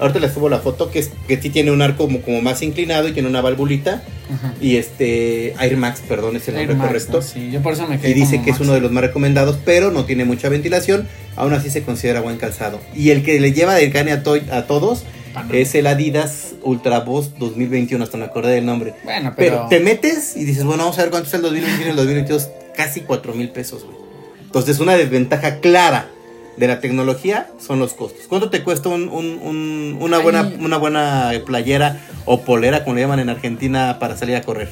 [0.00, 2.60] Ahorita les subo la foto que, es, que sí tiene un arco como, como más
[2.62, 4.02] inclinado y tiene una valvulita.
[4.34, 4.54] Ajá.
[4.60, 7.18] Y este, Air Max, perdón, es el Air nombre Max, correcto.
[7.18, 7.22] ¿no?
[7.22, 8.60] Sí, yo por eso me quedé Y dice que es Max.
[8.62, 11.06] uno de los más recomendados, pero no tiene mucha ventilación.
[11.36, 12.80] Aún así se considera buen calzado.
[12.96, 15.04] Y el que le lleva del gane a, to- a todos
[15.52, 18.02] Es el Adidas Ultra Boost 2021.
[18.04, 18.94] Hasta me acordé del nombre.
[19.04, 19.68] Bueno, Pero pero.
[19.68, 22.48] te metes y dices, bueno, vamos a ver cuánto es el 2021 y el 2022.
[22.76, 23.96] Casi 4 mil pesos, güey.
[24.42, 26.08] Entonces, una desventaja clara
[26.56, 28.26] de la tecnología son los costos.
[28.28, 30.22] ¿Cuánto te cuesta un- un- un- una, Ay.
[30.22, 34.68] buena, una buena playera o polera, como le llaman en Argentina, para salir a correr?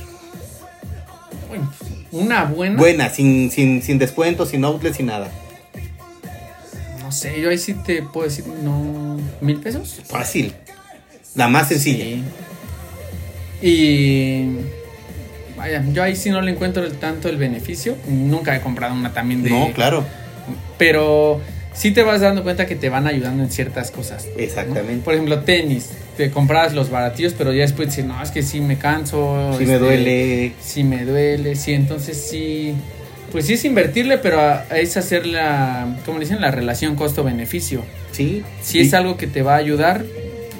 [1.49, 1.73] Bueno,
[2.13, 2.77] una buena.
[2.77, 5.31] Buena, sin, sin, sin descuento, sin outlet, sin nada.
[7.11, 9.19] No sé, yo ahí sí te puedo decir, no.
[9.41, 10.01] ¿Mil pesos?
[10.07, 10.53] Fácil.
[11.35, 12.05] La más sencilla.
[12.05, 12.23] Sí.
[13.67, 14.59] Y.
[15.57, 17.97] Vaya, yo ahí sí no le encuentro el- tanto el beneficio.
[18.07, 19.51] Nunca he comprado una también de.
[19.51, 20.05] No, claro.
[20.79, 21.41] Pero
[21.75, 24.27] sí te vas dando cuenta que te van ayudando en ciertas cosas.
[24.33, 24.41] ¿no?
[24.41, 25.03] Exactamente.
[25.05, 25.91] Por ejemplo, tenis.
[26.17, 29.53] Te compras los baratillos, pero ya después dices, no, es que sí me canso.
[29.59, 30.53] Si me este, duele.
[30.63, 31.73] Sí me duele, sí.
[31.73, 32.77] Entonces sí.
[33.33, 35.99] Pues sí es invertirle, pero a- es hacer la.
[36.05, 36.41] ¿Cómo le dicen?
[36.41, 37.83] La relación costo-beneficio.
[38.12, 38.43] Sí.
[38.62, 40.05] Si es algo que te va a ayudar,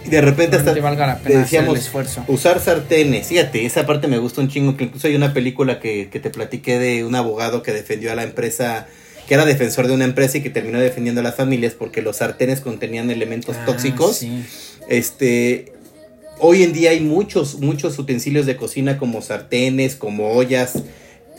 [0.07, 2.25] y de repente hasta te valga la pena hacer decíamos, el esfuerzo.
[2.29, 3.27] usar sartenes.
[3.27, 4.77] Fíjate, esa parte me gusta un chingo.
[4.77, 8.15] Que incluso hay una película que, que te platiqué de un abogado que defendió a
[8.15, 8.87] la empresa.
[9.27, 12.17] Que era defensor de una empresa y que terminó defendiendo a las familias porque los
[12.17, 14.17] sartenes contenían elementos Ah, tóxicos.
[14.19, 14.45] sí.
[14.89, 15.73] Este,
[16.41, 20.83] hoy en día hay muchos, muchos utensilios de cocina como sartenes, como ollas,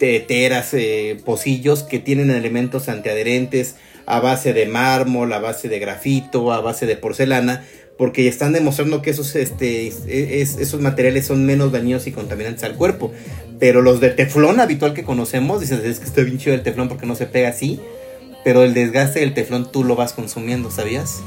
[0.02, 3.76] teteras, eh, pocillos que tienen elementos antiadherentes
[4.08, 7.64] a base de mármol, a base de grafito, a base de porcelana,
[8.00, 12.76] porque están demostrando que esos, este, es- esos materiales son menos dañinos y contaminantes al
[12.78, 13.12] cuerpo.
[13.60, 16.90] Pero los de teflón habitual que conocemos, dices, es que está bien chido el teflón
[16.90, 17.80] porque no se pega así,
[18.44, 21.20] pero el desgaste del teflón tú lo vas consumiendo, ¿sabías?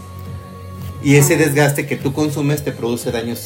[1.04, 3.38] Y ese desgaste que tú consumes te produce daños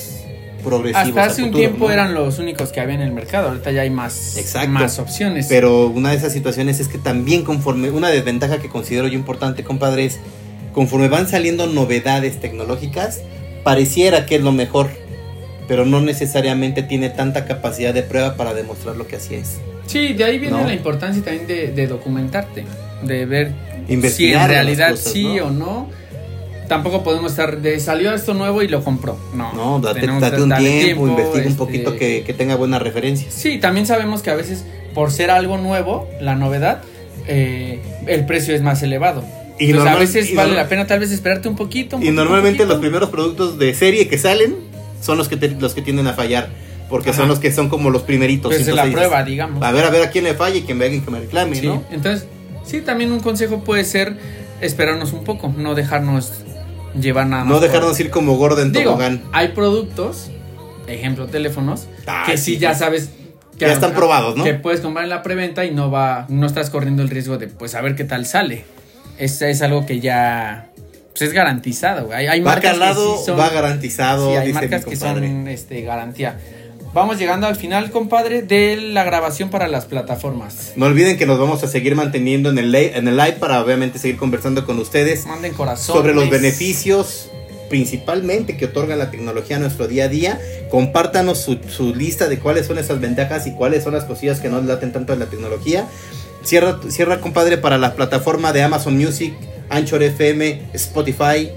[0.63, 1.09] progresivos.
[1.09, 1.93] Hasta hace un futuro, tiempo ¿no?
[1.93, 3.49] eran los únicos que había en el mercado.
[3.49, 4.71] Ahorita ya hay más, Exacto.
[4.71, 5.47] más opciones.
[5.49, 9.65] Pero una de esas situaciones es que también conforme, una desventaja que considero yo importante,
[9.65, 10.19] compadre, es
[10.73, 13.21] conforme van saliendo novedades tecnológicas,
[13.65, 14.89] pareciera que es lo mejor.
[15.67, 19.59] pero no necesariamente tiene tanta capacidad de prueba para demostrar lo que así es.
[19.87, 20.67] Sí, de ahí viene ¿No?
[20.67, 22.65] la importancia también de, de documentarte,
[23.03, 23.53] de ver
[23.87, 25.45] si Investigar en las realidad cosas, sí ¿no?
[25.47, 25.91] o no.
[26.69, 29.19] Tampoco podemos estar de salió esto nuevo y lo compró.
[29.35, 33.33] No, No, date, date un tiempo, investiga un este, poquito que, que tenga buenas referencias.
[33.33, 34.65] Sí, también sabemos que a veces
[34.95, 36.83] por ser algo nuevo, la novedad,
[37.27, 39.25] eh, el precio es más elevado.
[39.59, 41.97] Y Entonces, a normal- veces y vale normal- la pena tal vez esperarte un poquito.
[41.97, 44.55] un Y poquito, normalmente los primeros productos de serie que salen
[45.01, 46.49] son los que, te- los que tienden a fallar,
[46.91, 48.53] porque son los que son como los primeritos.
[48.55, 49.63] Pues la dices, prueba, digamos.
[49.63, 51.57] A ver, a ver a quién le falla y que me alguien que me reclame,
[51.57, 51.83] Sí, ¿no?
[51.91, 52.27] entonces,
[52.65, 54.17] sí, también un consejo puede ser
[54.61, 56.33] esperarnos un poco, no dejarnos
[57.01, 57.53] llevar nada más.
[57.55, 59.23] No por- dejarnos ir como gordo en Digo, tobogán.
[59.33, 60.31] hay productos,
[60.87, 62.81] ejemplo, teléfonos, Ah, que sí, sí ya sí.
[62.81, 63.11] sabes
[63.59, 64.45] que Ya están probados, ¿no?
[64.45, 67.49] Que puedes comprar en la preventa y no va, no estás corriendo el riesgo de,
[67.49, 68.65] pues, a ver qué tal sale.
[69.19, 70.71] Es, es algo que ya,
[71.11, 72.07] pues, es garantizado.
[72.07, 72.19] güey.
[72.19, 74.31] Hay, hay Va marcas calado, que sí son, va garantizado.
[74.31, 76.39] sí, hay dice marcas mi que son, este, garantía.
[76.95, 80.73] Vamos llegando al final, compadre, de la grabación para las plataformas.
[80.75, 83.99] No olviden que nos vamos a seguir manteniendo en el, en el live para obviamente
[83.99, 85.97] seguir conversando con ustedes Manden corazón.
[85.97, 87.31] sobre los beneficios
[87.69, 90.41] principalmente que otorga la tecnología a nuestro día a día.
[90.71, 94.49] Compártanos su, su lista de cuáles son esas ventajas y cuáles son las cosillas que
[94.49, 95.87] no laten tanto de la tecnología.
[96.43, 99.35] Cierra, cierra compadre, para la plataforma de Amazon Music,
[99.69, 101.51] Anchor FM, Spotify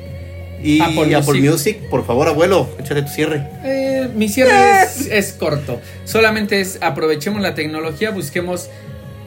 [0.63, 1.51] y Apple Apple, Music.
[1.51, 1.77] Music.
[1.89, 3.47] Por favor, abuelo, échale tu cierre.
[3.63, 5.79] Eh, mi cierre es, es corto.
[6.05, 8.69] Solamente es aprovechemos la tecnología, busquemos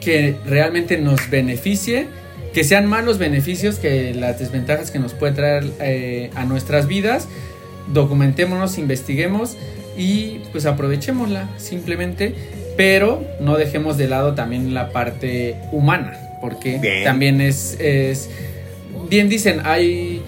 [0.01, 2.07] que realmente nos beneficie,
[2.53, 6.87] que sean más los beneficios que las desventajas que nos puede traer eh, a nuestras
[6.87, 7.27] vidas.
[7.91, 9.57] Documentémonos, investiguemos
[9.97, 12.33] y pues aprovechémosla simplemente,
[12.77, 17.03] pero no dejemos de lado también la parte humana, porque Bien.
[17.03, 18.29] también es, es
[19.09, 20.21] bien dicen, hay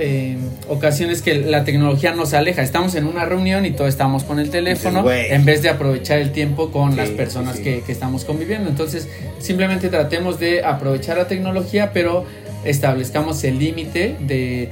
[0.00, 0.36] eh,
[0.68, 2.62] ocasiones que la tecnología nos aleja.
[2.62, 6.32] Estamos en una reunión y todos estamos con el teléfono en vez de aprovechar el
[6.32, 7.62] tiempo con Sí, las personas sí.
[7.62, 8.68] Que, que estamos conviviendo.
[8.68, 12.24] Entonces, simplemente tratemos de aprovechar la tecnología, pero
[12.64, 14.70] establezcamos el límite de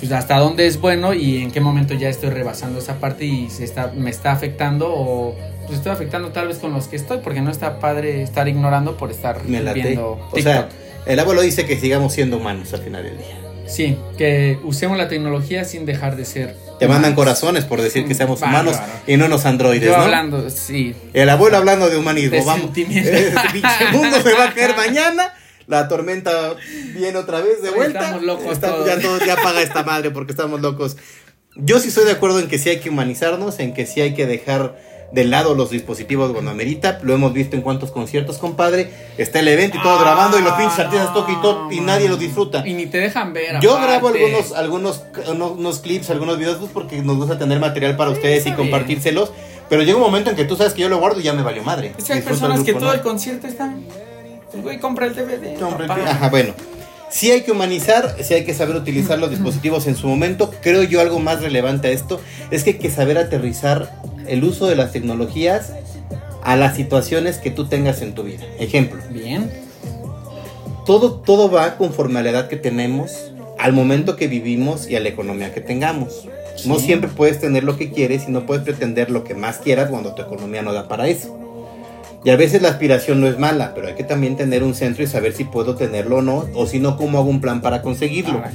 [0.00, 3.48] pues, hasta dónde es bueno y en qué momento ya estoy rebasando esa parte y
[3.48, 5.34] se está, me está afectando o
[5.66, 8.98] pues estoy afectando tal vez con los que estoy porque no está padre estar ignorando
[8.98, 10.68] por estar Me viendo O sea,
[11.06, 13.43] el abuelo dice que sigamos siendo humanos al final del día.
[13.66, 16.56] Sí, que usemos la tecnología sin dejar de ser.
[16.78, 18.70] Te mandan corazones por decir que seamos Bárbaro.
[18.70, 20.02] humanos y no nos androides, Yo ¿no?
[20.02, 20.94] hablando, sí.
[21.12, 22.70] El abuelo hablando de humanismo, De vamos.
[22.76, 25.32] Este mundo se va a caer mañana.
[25.66, 26.54] La tormenta
[26.94, 28.00] viene otra vez de vuelta.
[28.00, 28.88] estamos locos Estamos- todos.
[28.88, 30.96] Ya todos, ya apaga esta madre porque estamos locos.
[31.56, 34.12] Yo sí estoy de acuerdo en que sí hay que humanizarnos, en que sí hay
[34.14, 34.76] que dejar
[35.12, 36.98] de lado los dispositivos cuando amerita.
[37.02, 38.90] Lo hemos visto en cuantos conciertos, compadre.
[39.18, 42.08] Está el evento y todo grabando y los pinches artistas tocan y todo y nadie
[42.08, 42.66] los disfruta.
[42.66, 43.60] Y ni te dejan ver.
[43.60, 43.92] Yo aparte.
[43.92, 48.10] grabo algunos, algunos unos, unos clips, algunos videos pues, porque nos gusta tener material para
[48.10, 48.56] ustedes y bien.
[48.56, 49.32] compartírselos.
[49.68, 51.42] Pero llega un momento en que tú sabes que yo lo guardo y ya me
[51.42, 51.94] valió madre.
[51.96, 52.92] Es que hay personas el que todo ¿no?
[52.92, 53.82] el concierto están.
[54.52, 55.62] El güey compra el DVD.
[55.62, 56.02] Hombre, papá.
[56.06, 56.54] Ajá, bueno.
[57.14, 60.52] Sí hay que humanizar, sí hay que saber utilizar los dispositivos en su momento.
[60.62, 64.66] Creo yo algo más relevante a esto es que hay que saber aterrizar el uso
[64.66, 65.74] de las tecnologías
[66.42, 68.42] a las situaciones que tú tengas en tu vida.
[68.58, 69.48] Ejemplo, Bien.
[70.84, 75.00] todo, todo va conforme a la edad que tenemos, al momento que vivimos y a
[75.00, 76.26] la economía que tengamos.
[76.66, 79.88] No siempre puedes tener lo que quieres y no puedes pretender lo que más quieras
[79.88, 81.43] cuando tu economía no da para eso.
[82.24, 85.04] Y a veces la aspiración no es mala, pero hay que también tener un centro
[85.04, 87.82] y saber si puedo tenerlo o no, o si no, cómo hago un plan para
[87.82, 88.40] conseguirlo.
[88.40, 88.52] Para.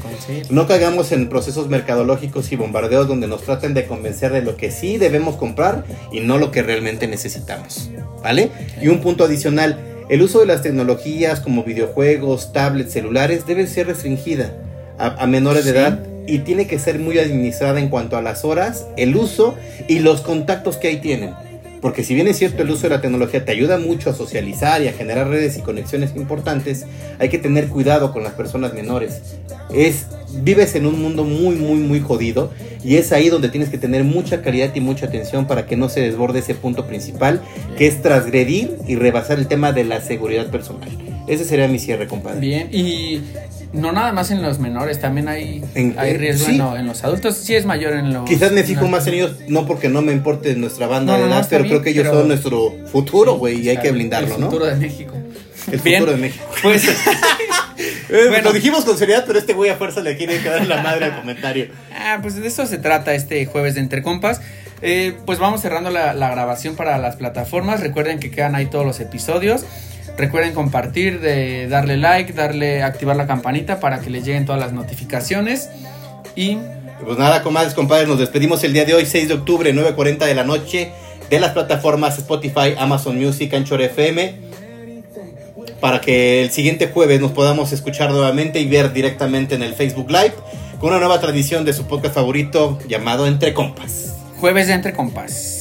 [0.50, 4.72] No caigamos en procesos mercadológicos y bombardeos donde nos traten de convencer de lo que
[4.72, 7.92] sí debemos comprar y no lo que realmente necesitamos.
[8.24, 8.50] ¿Vale?
[8.82, 9.78] Y un punto adicional,
[10.10, 14.52] el uso de las tecnologías como videojuegos, tablets, celulares debe ser restringida
[14.98, 18.44] a, a menores de edad y tiene que ser muy administrada en cuanto a las
[18.46, 19.54] horas, el uso
[19.88, 21.34] y los contactos que ahí tienen.
[21.82, 24.82] Porque si bien es cierto el uso de la tecnología te ayuda mucho a socializar
[24.82, 26.86] y a generar redes y conexiones importantes,
[27.20, 29.22] hay que tener cuidado con las personas menores.
[29.74, 32.52] Es vives en un mundo muy muy muy jodido
[32.84, 35.90] y es ahí donde tienes que tener mucha caridad y mucha atención para que no
[35.90, 37.42] se desborde ese punto principal,
[37.78, 40.90] que es transgredir y rebasar el tema de la seguridad personal.
[41.30, 42.40] Ese sería mi cierre, compadre.
[42.40, 42.70] Bien.
[42.72, 43.22] Y
[43.72, 46.52] no nada más en los menores, también hay, En- hay eh, riesgo sí.
[46.54, 47.38] en, lo- en los adultos.
[47.38, 48.28] Sí es mayor en los.
[48.28, 51.24] Quizás me fijo más en ellos, no porque no me importe nuestra banda No, de
[51.26, 53.78] no, no, edad, está pero creo que ellos pero- son nuestro futuro, güey, y hay
[53.78, 54.48] que blindarlo, El ¿no?
[54.48, 55.14] futuro de México.
[55.72, 56.00] El Bien.
[56.00, 56.46] futuro de México.
[56.64, 56.84] Pues.
[58.10, 58.42] Bueno.
[58.50, 61.20] Lo dijimos con seriedad, pero este güey a fuerza le quiere quedar la madre al
[61.20, 61.68] comentario.
[61.96, 64.42] Ah, pues de eso se trata este jueves de Entre Compas.
[64.82, 67.82] Eh, pues vamos cerrando la, la grabación para las plataformas.
[67.82, 69.64] Recuerden que quedan ahí todos los episodios.
[70.20, 74.74] Recuerden compartir, de darle like, darle, activar la campanita para que les lleguen todas las
[74.74, 75.70] notificaciones.
[76.36, 76.58] Y
[77.06, 80.36] Pues nada, comadres, compadres, nos despedimos el día de hoy, 6 de octubre, 9.40 de
[80.36, 80.92] la noche,
[81.30, 84.36] de las plataformas Spotify, Amazon Music, Anchor FM,
[85.80, 90.12] para que el siguiente jueves nos podamos escuchar nuevamente y ver directamente en el Facebook
[90.12, 90.34] Live
[90.82, 94.16] con una nueva tradición de su podcast favorito llamado Entre Compas.
[94.42, 95.59] Jueves de Entre Compas.